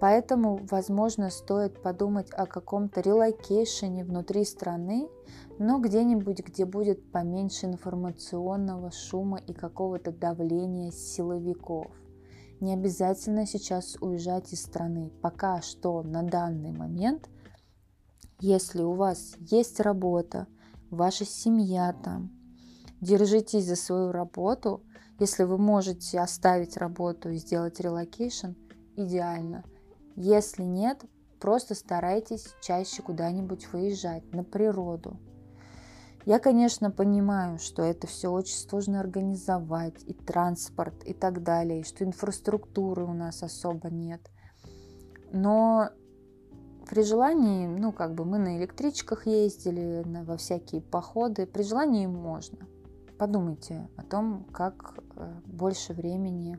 Поэтому, 0.00 0.60
возможно, 0.70 1.30
стоит 1.30 1.82
подумать 1.82 2.30
о 2.32 2.46
каком-то 2.46 3.00
релокейшене 3.00 4.04
внутри 4.04 4.44
страны, 4.44 5.08
но 5.58 5.80
где-нибудь, 5.80 6.40
где 6.40 6.64
будет 6.64 7.10
поменьше 7.10 7.66
информационного 7.66 8.90
шума 8.90 9.38
и 9.38 9.52
какого-то 9.52 10.12
давления 10.12 10.90
силовиков– 10.90 11.86
не 12.60 12.74
обязательно 12.74 13.46
сейчас 13.46 13.96
уезжать 14.00 14.52
из 14.52 14.62
страны. 14.62 15.12
Пока 15.22 15.62
что 15.62 16.02
на 16.02 16.22
данный 16.22 16.72
момент, 16.72 17.28
если 18.40 18.82
у 18.82 18.92
вас 18.92 19.34
есть 19.38 19.80
работа, 19.80 20.46
ваша 20.90 21.24
семья 21.24 21.92
там, 21.92 22.30
держитесь 23.00 23.66
за 23.66 23.76
свою 23.76 24.12
работу. 24.12 24.82
Если 25.18 25.42
вы 25.42 25.58
можете 25.58 26.20
оставить 26.20 26.76
работу 26.76 27.30
и 27.30 27.36
сделать 27.36 27.80
relocation, 27.80 28.52
идеально. 28.96 29.64
Если 30.14 30.62
нет, 30.62 31.04
просто 31.40 31.74
старайтесь 31.74 32.54
чаще 32.60 33.02
куда-нибудь 33.02 33.72
выезжать 33.72 34.32
на 34.32 34.44
природу, 34.44 35.18
я, 36.24 36.38
конечно, 36.38 36.90
понимаю, 36.90 37.58
что 37.58 37.82
это 37.82 38.06
все 38.06 38.28
очень 38.28 38.56
сложно 38.56 39.00
организовать, 39.00 40.02
и 40.04 40.12
транспорт, 40.12 41.02
и 41.04 41.14
так 41.14 41.42
далее, 41.42 41.80
и 41.80 41.84
что 41.84 42.04
инфраструктуры 42.04 43.04
у 43.04 43.14
нас 43.14 43.42
особо 43.42 43.90
нет. 43.90 44.20
Но 45.32 45.90
при 46.88 47.02
желании, 47.02 47.66
ну, 47.66 47.92
как 47.92 48.14
бы 48.14 48.24
мы 48.24 48.38
на 48.38 48.58
электричках 48.58 49.26
ездили, 49.26 50.02
на, 50.06 50.24
во 50.24 50.36
всякие 50.36 50.80
походы, 50.80 51.46
при 51.46 51.62
желании 51.62 52.06
можно. 52.06 52.66
Подумайте 53.18 53.88
о 53.96 54.02
том, 54.02 54.44
как 54.52 54.98
э, 55.16 55.40
больше 55.44 55.92
времени 55.92 56.58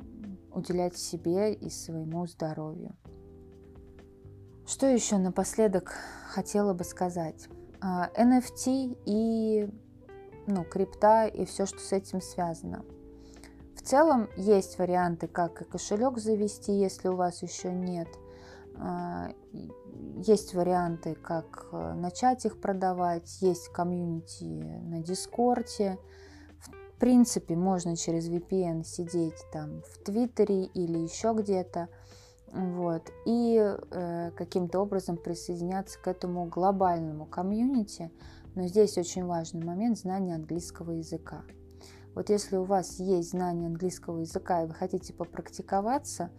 уделять 0.53 0.97
себе 0.97 1.53
и 1.53 1.69
своему 1.69 2.27
здоровью. 2.27 2.95
Что 4.67 4.85
еще 4.87 5.17
напоследок 5.17 5.93
хотела 6.27 6.73
бы 6.73 6.83
сказать? 6.83 7.47
NFT 7.81 8.91
а, 8.91 8.97
и 9.05 9.69
ну, 10.47 10.63
крипта 10.63 11.27
и 11.27 11.45
все, 11.45 11.65
что 11.65 11.79
с 11.79 11.91
этим 11.91 12.21
связано. 12.21 12.83
В 13.75 13.81
целом 13.81 14.29
есть 14.35 14.77
варианты, 14.77 15.27
как 15.27 15.61
и 15.61 15.65
кошелек 15.65 16.17
завести, 16.17 16.73
если 16.73 17.07
у 17.07 17.15
вас 17.15 17.41
еще 17.43 17.71
нет. 17.71 18.07
А, 18.75 19.31
есть 20.25 20.53
варианты, 20.53 21.15
как 21.15 21.67
э, 21.71 21.93
начать 21.93 22.45
их 22.45 22.59
продавать, 22.59 23.41
есть 23.41 23.69
комьюнити 23.69 24.43
на 24.43 25.01
Дискорде. 25.01 25.97
В 26.59 26.99
принципе, 26.99 27.55
можно 27.55 27.95
через 27.95 28.29
VPN 28.29 28.83
сидеть 28.83 29.41
там 29.51 29.81
в 29.81 30.03
Твиттере 30.03 30.65
или 30.65 30.97
еще 30.97 31.33
где-то 31.33 31.89
вот, 32.51 33.11
и 33.25 33.57
э, 33.57 34.31
каким-то 34.31 34.79
образом 34.79 35.17
присоединяться 35.17 35.99
к 35.99 36.07
этому 36.07 36.45
глобальному 36.45 37.25
комьюнити. 37.25 38.11
Но 38.55 38.67
здесь 38.67 38.97
очень 38.97 39.25
важный 39.25 39.63
момент 39.63 39.97
знания 39.97 40.35
английского 40.35 40.91
языка. 40.91 41.43
Вот 42.15 42.29
если 42.29 42.57
у 42.57 42.63
вас 42.63 42.99
есть 42.99 43.31
знание 43.31 43.67
английского 43.67 44.19
языка 44.19 44.63
и 44.63 44.67
вы 44.67 44.73
хотите 44.73 45.13
попрактиковаться, 45.13 46.31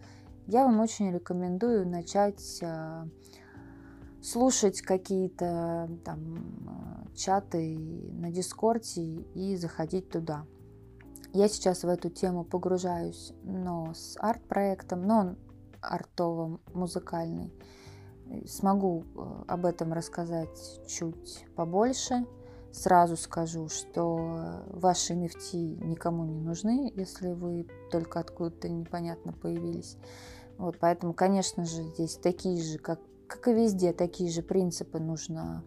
я 0.47 0.65
вам 0.65 0.79
очень 0.79 1.11
рекомендую 1.11 1.87
начать 1.87 2.59
э, 2.61 3.05
слушать 4.21 4.81
какие-то 4.81 5.89
там 6.03 7.07
э, 7.07 7.15
чаты 7.15 7.77
на 7.77 8.31
Дискорде 8.31 9.01
и 9.33 9.55
заходить 9.55 10.09
туда. 10.09 10.45
Я 11.33 11.47
сейчас 11.47 11.83
в 11.83 11.87
эту 11.87 12.09
тему 12.09 12.43
погружаюсь, 12.43 13.33
но 13.43 13.93
с 13.93 14.17
арт-проектом, 14.19 15.03
но 15.03 15.19
он 15.19 15.37
артово-музыкальный. 15.81 17.53
Смогу 18.45 19.03
э, 19.03 19.43
об 19.47 19.65
этом 19.65 19.93
рассказать 19.93 20.81
чуть 20.87 21.45
побольше. 21.55 22.25
Сразу 22.71 23.17
скажу, 23.17 23.67
что 23.67 24.63
ваши 24.67 25.13
NFT 25.13 25.83
никому 25.83 26.23
не 26.23 26.39
нужны, 26.39 26.93
если 26.95 27.33
вы 27.33 27.67
только 27.91 28.21
откуда-то 28.21 28.69
непонятно 28.69 29.33
появились. 29.33 29.97
Вот, 30.57 30.77
поэтому, 30.79 31.13
конечно 31.13 31.65
же, 31.65 31.83
здесь 31.83 32.15
такие 32.15 32.61
же, 32.63 32.77
как, 32.77 33.01
как 33.27 33.49
и 33.49 33.53
везде, 33.53 33.91
такие 33.91 34.31
же 34.31 34.41
принципы 34.41 34.99
нужно 34.99 35.65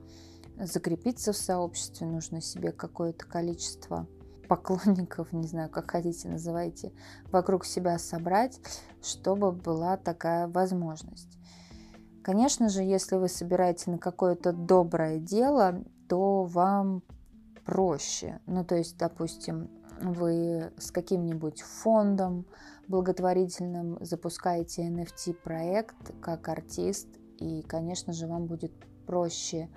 закрепиться 0.59 1.33
в 1.33 1.37
сообществе, 1.37 2.07
нужно 2.07 2.41
себе 2.41 2.73
какое-то 2.73 3.27
количество 3.27 4.07
поклонников, 4.49 5.33
не 5.33 5.47
знаю, 5.47 5.71
как 5.71 5.91
хотите 5.91 6.29
называйте, 6.29 6.93
вокруг 7.31 7.65
себя 7.65 7.99
собрать, 7.99 8.61
чтобы 9.03 9.53
была 9.53 9.97
такая 9.97 10.49
возможность. 10.49 11.39
Конечно 12.23 12.69
же, 12.69 12.83
если 12.83 13.17
вы 13.17 13.29
собираете 13.29 13.91
на 13.91 13.99
какое-то 13.99 14.53
доброе 14.53 15.19
дело, 15.19 15.85
то 16.09 16.45
вам 16.45 17.03
проще. 17.65 18.41
Ну, 18.47 18.65
то 18.65 18.77
есть, 18.77 18.97
допустим, 18.97 19.71
вы 20.01 20.73
с 20.79 20.91
каким-нибудь 20.91 21.63
фондом 21.63 22.47
благотворительным 22.89 23.99
запускаете 24.01 24.89
NFT-проект 24.89 26.21
как 26.21 26.49
артист, 26.49 27.09
и, 27.39 27.63
конечно 27.63 28.13
же, 28.13 28.27
вам 28.27 28.47
будет 28.47 28.73
проще 29.07 29.69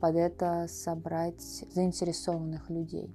под 0.00 0.16
это 0.16 0.66
собрать 0.68 1.64
заинтересованных 1.72 2.70
людей. 2.70 3.14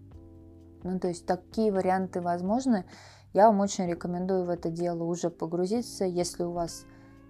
Ну, 0.85 0.99
то 0.99 1.07
есть 1.07 1.25
такие 1.25 1.71
варианты 1.71 2.21
возможны. 2.21 2.85
Я 3.33 3.47
вам 3.47 3.59
очень 3.59 3.87
рекомендую 3.87 4.45
в 4.45 4.49
это 4.49 4.69
дело 4.69 5.03
уже 5.03 5.31
погрузиться, 5.31 6.05
если 6.05 6.43
у 6.43 6.51
вас 6.51 6.85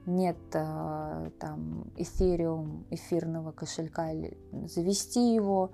нет 0.05 0.37
э, 0.53 1.31
там 1.39 1.89
эфириум, 1.95 2.85
эфирного 2.91 3.53
кошелька, 3.53 4.11
или 4.11 4.37
завести 4.67 5.33
его 5.33 5.71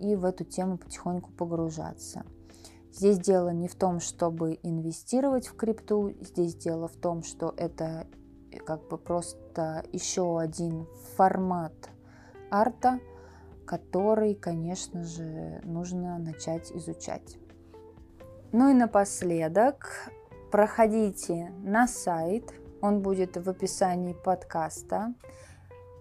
и 0.00 0.16
в 0.16 0.24
эту 0.24 0.44
тему 0.44 0.76
потихоньку 0.76 1.30
погружаться. 1.30 2.24
Здесь 2.92 3.20
дело 3.20 3.50
не 3.50 3.68
в 3.68 3.76
том, 3.76 4.00
чтобы 4.00 4.58
инвестировать 4.64 5.46
в 5.46 5.54
крипту, 5.54 6.12
здесь 6.20 6.56
дело 6.56 6.88
в 6.88 6.96
том, 6.96 7.22
что 7.22 7.54
это 7.56 8.08
э, 8.50 8.58
как 8.58 8.88
бы 8.88 8.98
просто 8.98 9.84
еще 9.92 10.40
один 10.40 10.88
формат 11.16 11.90
арта, 12.50 12.98
который, 13.70 14.34
конечно 14.34 15.04
же, 15.04 15.60
нужно 15.62 16.18
начать 16.18 16.72
изучать. 16.72 17.38
Ну 18.50 18.68
и 18.68 18.74
напоследок, 18.74 20.10
проходите 20.50 21.52
на 21.62 21.86
сайт, 21.86 22.52
он 22.80 23.00
будет 23.00 23.36
в 23.36 23.48
описании 23.48 24.12
подкаста, 24.12 25.14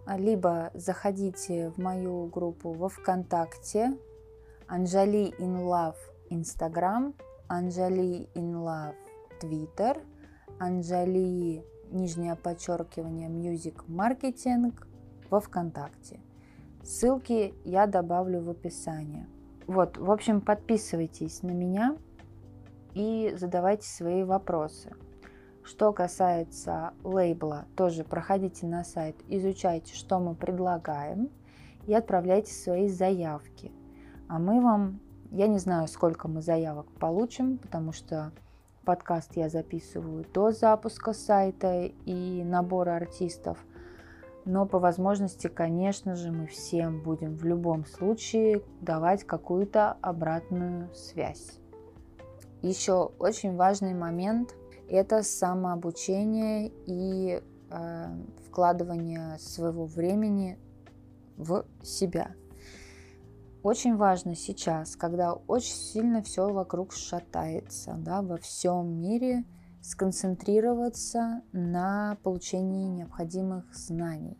либо 0.08 0.72
заходите 0.74 1.70
в 1.70 1.78
мою 1.78 2.26
группу 2.26 2.74
во 2.74 2.90
ВКонтакте 2.90 3.96
Анжали 4.68 5.32
in 5.38 5.62
Love 5.64 5.98
Instagram, 6.32 7.14
Анжали 7.48 8.30
in 8.34 8.54
Love 8.66 8.96
Twitter, 9.40 10.02
Анжали 10.58 11.64
нижнее 11.92 12.36
подчеркивание 12.36 13.30
Music 13.30 13.86
Marketing 13.88 14.74
во 15.30 15.40
ВКонтакте. 15.40 16.20
Ссылки 16.84 17.54
я 17.66 17.88
добавлю 17.88 18.42
в 18.42 18.50
описание. 18.50 19.28
Вот, 19.68 19.98
в 19.98 20.10
общем, 20.10 20.42
подписывайтесь 20.42 21.44
на 21.44 21.52
меня 21.52 21.96
и 22.96 23.34
задавайте 23.38 23.88
свои 23.88 24.24
вопросы. 24.24 24.92
Что 25.64 25.94
касается 25.94 26.94
лейбла, 27.04 27.66
тоже 27.76 28.04
проходите 28.04 28.66
на 28.66 28.84
сайт, 28.84 29.16
изучайте, 29.28 29.94
что 29.94 30.20
мы 30.20 30.34
предлагаем 30.34 31.30
и 31.86 31.94
отправляйте 31.94 32.52
свои 32.52 32.88
заявки. 32.88 33.72
А 34.28 34.40
мы 34.40 34.62
вам, 34.62 35.00
я 35.32 35.48
не 35.48 35.60
знаю, 35.60 35.88
сколько 35.88 36.28
мы 36.28 36.42
заявок 36.42 36.88
получим, 37.00 37.60
потому 37.60 37.92
что 37.92 38.32
подкаст 38.86 39.36
я 39.36 39.50
записываю 39.50 40.26
до 40.34 40.52
запуска 40.52 41.14
сайта 41.14 41.92
и 42.06 42.44
набора 42.44 42.96
артистов. 42.96 43.64
Но 44.50 44.66
по 44.66 44.80
возможности, 44.80 45.46
конечно 45.46 46.16
же, 46.16 46.32
мы 46.32 46.48
всем 46.48 47.04
будем 47.04 47.38
в 47.38 47.46
любом 47.46 47.86
случае 47.86 48.64
давать 48.82 49.24
какую-то 49.24 49.92
обратную 50.02 50.92
связь. 50.96 51.60
Еще 52.64 53.12
очень 53.20 53.56
важный 53.56 53.94
момент– 53.94 54.56
это 54.90 55.22
самообучение 55.22 56.72
и 56.88 57.44
э, 57.70 58.06
вкладывания 58.48 59.38
своего 59.38 59.86
времени 59.86 60.58
в 61.38 61.64
себя. 61.84 62.32
Очень 63.62 63.98
важно 63.98 64.36
сейчас, 64.36 64.96
когда 64.96 65.34
очень 65.34 65.76
сильно 65.76 66.24
все 66.24 66.52
вокруг 66.52 66.94
шатается, 66.94 67.94
да, 68.00 68.24
во 68.24 68.38
всем 68.38 69.00
мире 69.00 69.44
сконцентрироваться 69.82 71.42
на 71.52 72.18
получении 72.24 72.88
необходимых 72.88 73.74
знаний. 73.74 74.38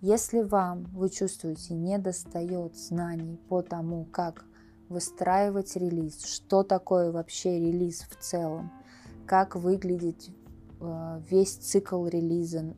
Если 0.00 0.42
вам, 0.42 0.84
вы 0.92 1.08
чувствуете, 1.08 1.74
не 1.74 1.98
достает 1.98 2.76
знаний 2.76 3.38
по 3.48 3.62
тому, 3.62 4.04
как 4.04 4.44
выстраивать 4.88 5.76
релиз, 5.76 6.24
что 6.26 6.62
такое 6.62 7.10
вообще 7.10 7.58
релиз 7.58 8.02
в 8.10 8.16
целом, 8.22 8.70
как 9.26 9.56
выглядит 9.56 10.28
э, 10.80 11.22
весь 11.30 11.54
цикл 11.54 12.06
релиза 12.06 12.74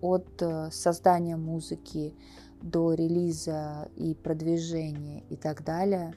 от 0.00 0.40
э, 0.40 0.70
создания 0.70 1.36
музыки 1.36 2.14
до 2.62 2.94
релиза 2.94 3.88
и 3.96 4.14
продвижения 4.14 5.22
и 5.28 5.36
так 5.36 5.64
далее, 5.64 6.14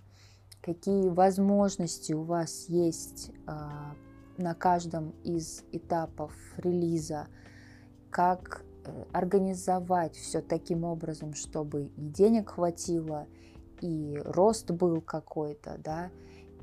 какие 0.62 1.10
возможности 1.10 2.14
у 2.14 2.24
вас 2.24 2.66
есть 2.70 3.32
а, 3.46 3.96
на 4.44 4.54
каждом 4.54 5.12
из 5.24 5.64
этапов 5.72 6.34
релиза, 6.58 7.28
как 8.10 8.64
э, 8.86 9.06
организовать 9.14 10.16
все 10.16 10.42
таким 10.42 10.84
образом, 10.84 11.34
чтобы 11.34 11.86
и 11.86 12.02
денег 12.02 12.52
хватило, 12.52 13.28
и 13.82 14.22
рост 14.26 14.70
был 14.72 15.02
какой-то, 15.02 15.80
да, 15.84 16.12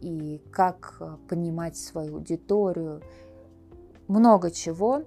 и 0.01 0.43
как 0.53 0.99
э, 1.01 1.17
понимать 1.29 1.77
свою 1.77 2.17
аудиторию. 2.17 3.03
Много 4.07 4.51
чего 4.51 5.03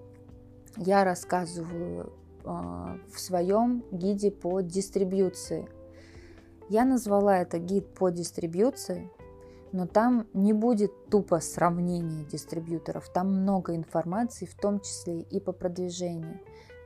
я 0.77 1.03
рассказываю 1.03 2.11
а, 2.45 2.97
в 3.13 3.19
своем 3.19 3.83
гиде 3.91 4.31
по 4.31 4.61
дистрибьюции. 4.61 5.69
Я 6.69 6.85
назвала 6.85 7.37
это 7.37 7.59
гид 7.59 7.93
по 7.93 8.09
дистрибьюции, 8.09 9.11
но 9.73 9.87
там 9.87 10.27
не 10.33 10.53
будет 10.53 11.09
тупо 11.09 11.39
сравнения 11.39 12.23
дистрибьюторов, 12.23 13.09
там 13.09 13.41
много 13.41 13.75
информации, 13.75 14.45
в 14.45 14.55
том 14.55 14.79
числе 14.79 15.21
и 15.21 15.39
по 15.39 15.51
продвижению, 15.51 16.39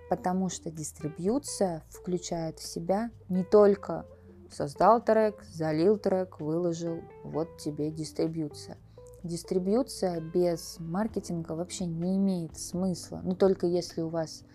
потому 0.10 0.50
что 0.50 0.72
дистрибьюция 0.72 1.84
включает 1.90 2.60
в 2.60 2.66
себя 2.66 3.12
не 3.28 3.44
только 3.44 4.06
создал 4.50 5.04
трек, 5.04 5.44
залил 5.44 5.98
трек, 5.98 6.40
выложил, 6.40 7.02
вот 7.24 7.58
тебе 7.58 7.92
дистрибьюция. 7.92 8.78
Дистрибьюция 9.22 10.22
без 10.22 10.78
маркетинга 10.80 11.52
вообще 11.52 11.86
не 11.86 12.16
имеет 12.16 12.58
смысла, 12.58 13.20
ну 13.22 13.36
только 13.36 13.68
если 13.68 14.02
у 14.02 14.08
вас 14.08 14.46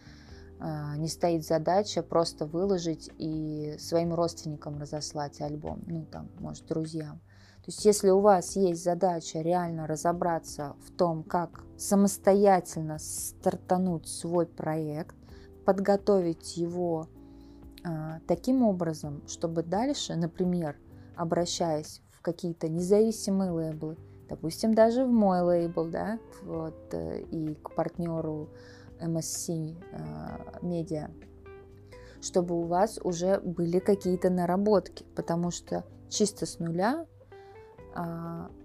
а, 0.59 0.97
не 0.97 1.09
стоит 1.09 1.45
задача 1.45 2.03
просто 2.03 2.47
выложить 2.47 3.11
и 3.19 3.75
своим 3.79 4.15
родственникам 4.15 4.81
разослать 4.81 5.43
альбом, 5.43 5.83
ну 5.87 6.07
там, 6.11 6.31
может, 6.39 6.65
друзьям. 6.67 7.21
То 7.63 7.69
есть 7.69 7.85
если 7.85 8.11
у 8.11 8.19
вас 8.19 8.57
есть 8.57 8.83
задача 8.83 9.41
реально 9.41 9.87
разобраться 9.87 10.75
в 10.85 10.91
том, 10.91 11.23
как 11.23 11.65
самостоятельно 11.77 12.99
стартануть 12.99 14.09
свой 14.09 14.47
проект, 14.47 15.15
подготовить 15.65 16.57
его 16.57 17.07
а, 17.85 18.19
таким 18.27 18.65
образом, 18.65 19.23
чтобы 19.29 19.63
дальше, 19.63 20.17
например, 20.17 20.77
обращаясь 21.15 22.03
в 22.11 22.21
какие-то 22.21 22.69
независимые 22.69 23.53
лейблы, 23.53 23.97
допустим, 24.29 24.75
даже 24.75 25.05
в 25.05 25.13
мой 25.13 25.41
лейбл, 25.43 25.85
да, 25.85 26.19
вот, 26.43 26.93
э, 26.93 27.21
и 27.21 27.55
к 27.55 27.77
партнеру 27.77 28.49
MSC 29.01 29.77
медиа, 30.63 31.11
чтобы 32.21 32.57
у 32.59 32.63
вас 32.63 32.99
уже 33.05 33.41
были 33.41 33.79
какие-то 33.79 34.31
наработки, 34.31 35.05
потому 35.15 35.53
что 35.53 35.85
чисто 36.09 36.47
с 36.47 36.59
нуля 36.59 37.05
а, 37.05 37.12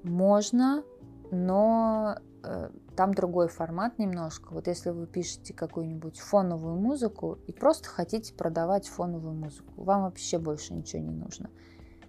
можно, 0.03 0.83
но 1.31 2.17
э, 2.43 2.69
там 2.95 3.13
другой 3.13 3.47
формат 3.47 3.99
немножко. 3.99 4.53
Вот 4.53 4.67
если 4.67 4.91
вы 4.91 5.07
пишете 5.07 5.53
какую-нибудь 5.53 6.19
фоновую 6.19 6.75
музыку 6.75 7.37
и 7.47 7.51
просто 7.51 7.89
хотите 7.89 8.33
продавать 8.33 8.87
фоновую 8.87 9.33
музыку, 9.33 9.83
вам 9.83 10.03
вообще 10.03 10.37
больше 10.37 10.73
ничего 10.73 11.01
не 11.01 11.11
нужно. 11.11 11.49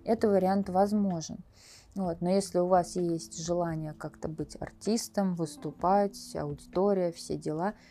Это 0.04 0.28
вариант 0.28 0.68
возможен. 0.68 1.38
Вот. 1.94 2.20
Но 2.20 2.30
если 2.30 2.58
у 2.58 2.66
вас 2.66 2.96
есть 2.96 3.44
желание 3.44 3.92
как-то 3.92 4.28
быть 4.28 4.56
артистом, 4.60 5.34
выступать, 5.34 6.36
аудитория, 6.36 7.12
все 7.12 7.36
дела– 7.36 7.74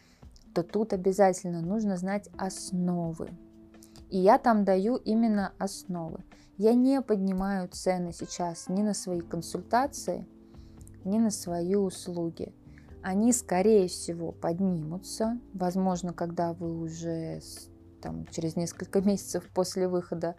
то 0.57 0.63
тут 0.63 0.91
обязательно 0.91 1.61
нужно 1.61 1.97
знать 1.97 2.29
основы. 2.35 3.29
И 4.09 4.17
я 4.17 4.39
там 4.39 4.65
даю 4.65 4.95
именно 4.95 5.53
основы. 5.59 6.23
Я 6.57 6.73
не 6.73 7.03
поднимаю 7.03 7.67
цены 7.67 8.11
сейчас 8.11 8.67
ни 8.67 8.81
на 8.81 8.95
свои 8.95 9.21
консультации, 9.21 10.25
ни 11.03 11.19
на 11.19 11.29
свои 11.29 11.75
услуги. 11.75 12.51
Они, 13.03 13.31
скорее 13.31 13.87
всего, 13.87 14.31
поднимутся. 14.31 15.39
Возможно, 15.53 16.13
когда 16.13 16.53
вы 16.53 16.79
уже 16.79 17.41
там, 18.01 18.25
через 18.31 18.55
несколько 18.55 19.01
месяцев 19.05 19.47
после 19.53 19.87
выхода 19.87 20.35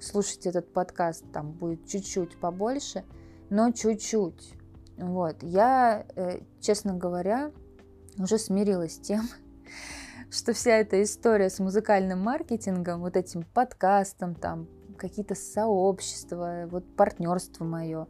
слушаете 0.00 0.48
этот 0.48 0.72
подкаст, 0.72 1.24
там 1.32 1.52
будет 1.52 1.86
чуть-чуть 1.86 2.36
побольше, 2.40 3.04
но 3.48 3.70
чуть-чуть. 3.70 4.54
Вот. 4.98 5.36
Я, 5.42 6.04
э, 6.16 6.40
честно 6.60 6.94
говоря, 6.94 7.52
уже 8.18 8.38
смирилась 8.38 8.96
с 8.96 8.98
тем, 8.98 9.28
что 10.30 10.52
вся 10.52 10.78
эта 10.78 11.00
история 11.00 11.48
с 11.48 11.60
музыкальным 11.60 12.18
маркетингом, 12.18 13.02
вот 13.02 13.16
этим 13.16 13.44
подкастом, 13.44 14.34
там 14.34 14.66
какие-то 14.96 15.34
сообщества, 15.34 16.68
вот 16.70 16.84
партнерство 16.96 17.64
мое, 17.64 18.06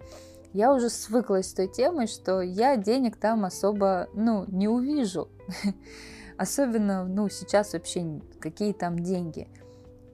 я 0.52 0.72
уже 0.72 0.88
свыклась 0.88 1.50
с 1.50 1.52
той 1.52 1.68
темой, 1.68 2.06
что 2.06 2.40
я 2.40 2.76
денег 2.76 3.16
там 3.16 3.44
особо, 3.44 4.08
ну, 4.14 4.44
не 4.46 4.68
увижу. 4.68 5.28
Особенно, 6.38 7.04
ну, 7.04 7.28
сейчас 7.28 7.72
вообще 7.72 8.20
какие 8.38 8.72
там 8.72 8.98
деньги. 8.98 9.48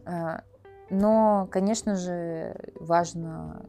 А, 0.07 0.43
но, 0.89 1.47
конечно 1.51 1.95
же, 1.95 2.57
важно 2.81 3.66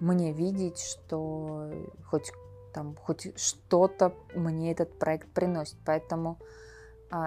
мне 0.00 0.32
видеть, 0.32 0.78
что 0.78 1.70
хоть 2.06 2.32
там 2.72 2.94
хоть 2.96 3.38
что-то 3.38 4.14
мне 4.34 4.72
этот 4.72 4.98
проект 4.98 5.28
приносит. 5.28 5.76
Поэтому 5.84 6.38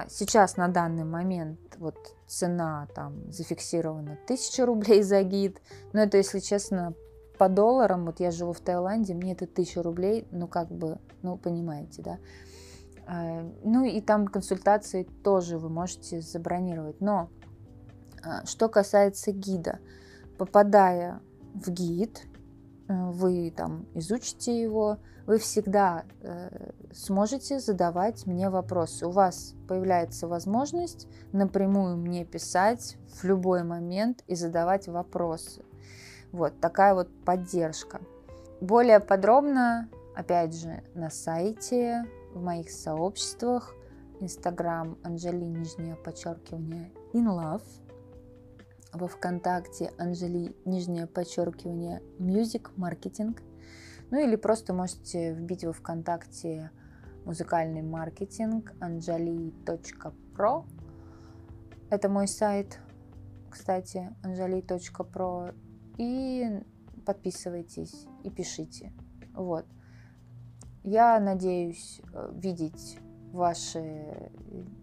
сейчас 0.08 0.56
на 0.56 0.68
данный 0.68 1.04
момент 1.04 1.58
вот 1.78 1.96
цена 2.26 2.86
там 2.94 3.32
зафиксирована 3.32 4.18
1000 4.24 4.66
рублей 4.66 5.02
за 5.02 5.22
гид. 5.22 5.60
Но 5.92 6.00
это, 6.00 6.18
если 6.18 6.38
честно, 6.38 6.94
по 7.38 7.48
долларам, 7.48 8.06
вот 8.06 8.20
я 8.20 8.30
живу 8.30 8.52
в 8.52 8.60
Таиланде, 8.60 9.14
мне 9.14 9.32
это 9.32 9.44
1000 9.44 9.82
рублей, 9.82 10.28
ну 10.30 10.46
как 10.46 10.70
бы, 10.70 10.98
ну 11.22 11.36
понимаете, 11.36 12.02
да. 12.02 12.18
А, 13.06 13.42
ну 13.64 13.84
и 13.84 14.00
там 14.00 14.28
консультации 14.28 15.02
тоже 15.24 15.58
вы 15.58 15.68
можете 15.68 16.20
забронировать. 16.20 17.00
Но 17.00 17.28
а, 18.22 18.46
что 18.46 18.68
касается 18.68 19.32
гида, 19.32 19.80
попадая 20.38 21.20
в 21.54 21.70
гид, 21.70 22.22
вы 22.92 23.52
там 23.56 23.86
изучите 23.94 24.60
его, 24.60 24.98
вы 25.26 25.38
всегда 25.38 26.04
э, 26.20 26.70
сможете 26.92 27.60
задавать 27.60 28.26
мне 28.26 28.50
вопросы. 28.50 29.06
У 29.06 29.10
вас 29.10 29.54
появляется 29.68 30.26
возможность 30.26 31.06
напрямую 31.32 31.96
мне 31.96 32.24
писать 32.24 32.96
в 33.08 33.24
любой 33.24 33.62
момент 33.62 34.24
и 34.26 34.34
задавать 34.34 34.88
вопросы. 34.88 35.62
Вот 36.32 36.60
такая 36.60 36.94
вот 36.94 37.08
поддержка. 37.24 38.00
Более 38.60 39.00
подробно, 39.00 39.88
опять 40.14 40.54
же, 40.54 40.82
на 40.94 41.10
сайте, 41.10 42.04
в 42.34 42.42
моих 42.42 42.70
сообществах, 42.70 43.74
Инстаграм 44.20 44.96
Анжели, 45.02 45.44
нижнее 45.44 45.96
подчеркивание, 45.96 46.92
in 47.12 47.26
love, 47.26 47.64
во 48.92 49.08
Вконтакте 49.08 49.92
Анжели, 49.98 50.54
нижнее 50.64 51.06
подчеркивание, 51.06 52.02
music 52.18 52.70
marketing– 52.76 53.38
ну 54.12 54.18
или 54.18 54.36
просто 54.36 54.74
можете 54.74 55.32
вбить 55.32 55.64
во 55.64 55.72
ВКонтакте 55.72 56.70
музыкальный 57.24 57.80
маркетинг 57.80 58.74
anjali.pro. 58.78 60.66
Это 61.88 62.08
мой 62.10 62.28
сайт, 62.28 62.78
кстати, 63.48 64.14
anjali.pro. 64.22 65.54
И 65.96 66.62
подписывайтесь 67.06 68.06
и 68.22 68.28
пишите. 68.28 68.92
Вот. 69.32 69.64
Я 70.82 71.18
надеюсь 71.18 72.02
э, 72.12 72.32
видеть 72.34 72.98
ваши 73.32 74.30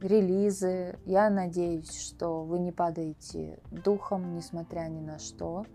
релизы. 0.02 1.00
Я 1.06 1.30
надеюсь, 1.30 1.92
что 1.92 2.44
вы 2.44 2.60
не 2.60 2.72
падаете 2.72 3.60
духом, 3.72 4.36
несмотря 4.36 4.90
ни 4.90 5.00
на 5.00 5.20
что. 5.20 5.66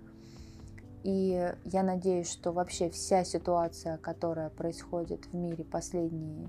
И 1.03 1.55
я 1.65 1.83
надеюсь, 1.83 2.31
что 2.31 2.53
вообще 2.53 2.89
вся 2.91 3.25
ситуация, 3.25 3.99
которая 3.99 4.51
происходит 4.51 5.27
в 5.27 5.35
мире 5.35 5.65
последние 5.65 6.49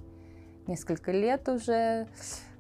несколько 0.68 1.12
лет 1.12 1.48
уже, 1.50 2.08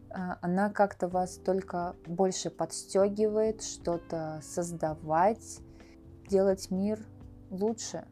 а, 0.09 0.37
она 0.41 0.69
как-то 0.69 1.07
вас 1.07 1.37
только 1.37 1.95
больше 2.05 2.49
подстегивает 2.49 3.63
что-то 3.63 4.39
создавать, 4.43 5.59
делать 6.29 6.69
мир 6.71 6.99
лучше. 7.49 8.05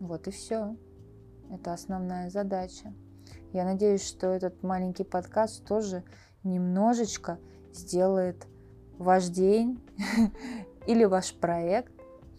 Вот 0.00 0.26
и 0.28 0.30
все. 0.30 0.76
Это 1.50 1.72
основная 1.72 2.30
задача. 2.30 2.92
Я 3.52 3.64
надеюсь, 3.64 4.06
что 4.06 4.28
этот 4.28 4.62
маленький 4.62 5.04
подкаст 5.04 5.64
тоже 5.66 6.04
немножечко 6.44 7.38
сделает 7.72 8.46
ваш 8.98 9.26
день 9.26 9.80
или 10.86 11.04
ваш 11.04 11.34
проект 11.34 11.92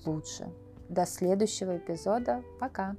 лучше. 0.06 0.54
До 0.90 1.06
следующего 1.06 1.78
эпизода. 1.78 2.44
Пока! 2.60 2.96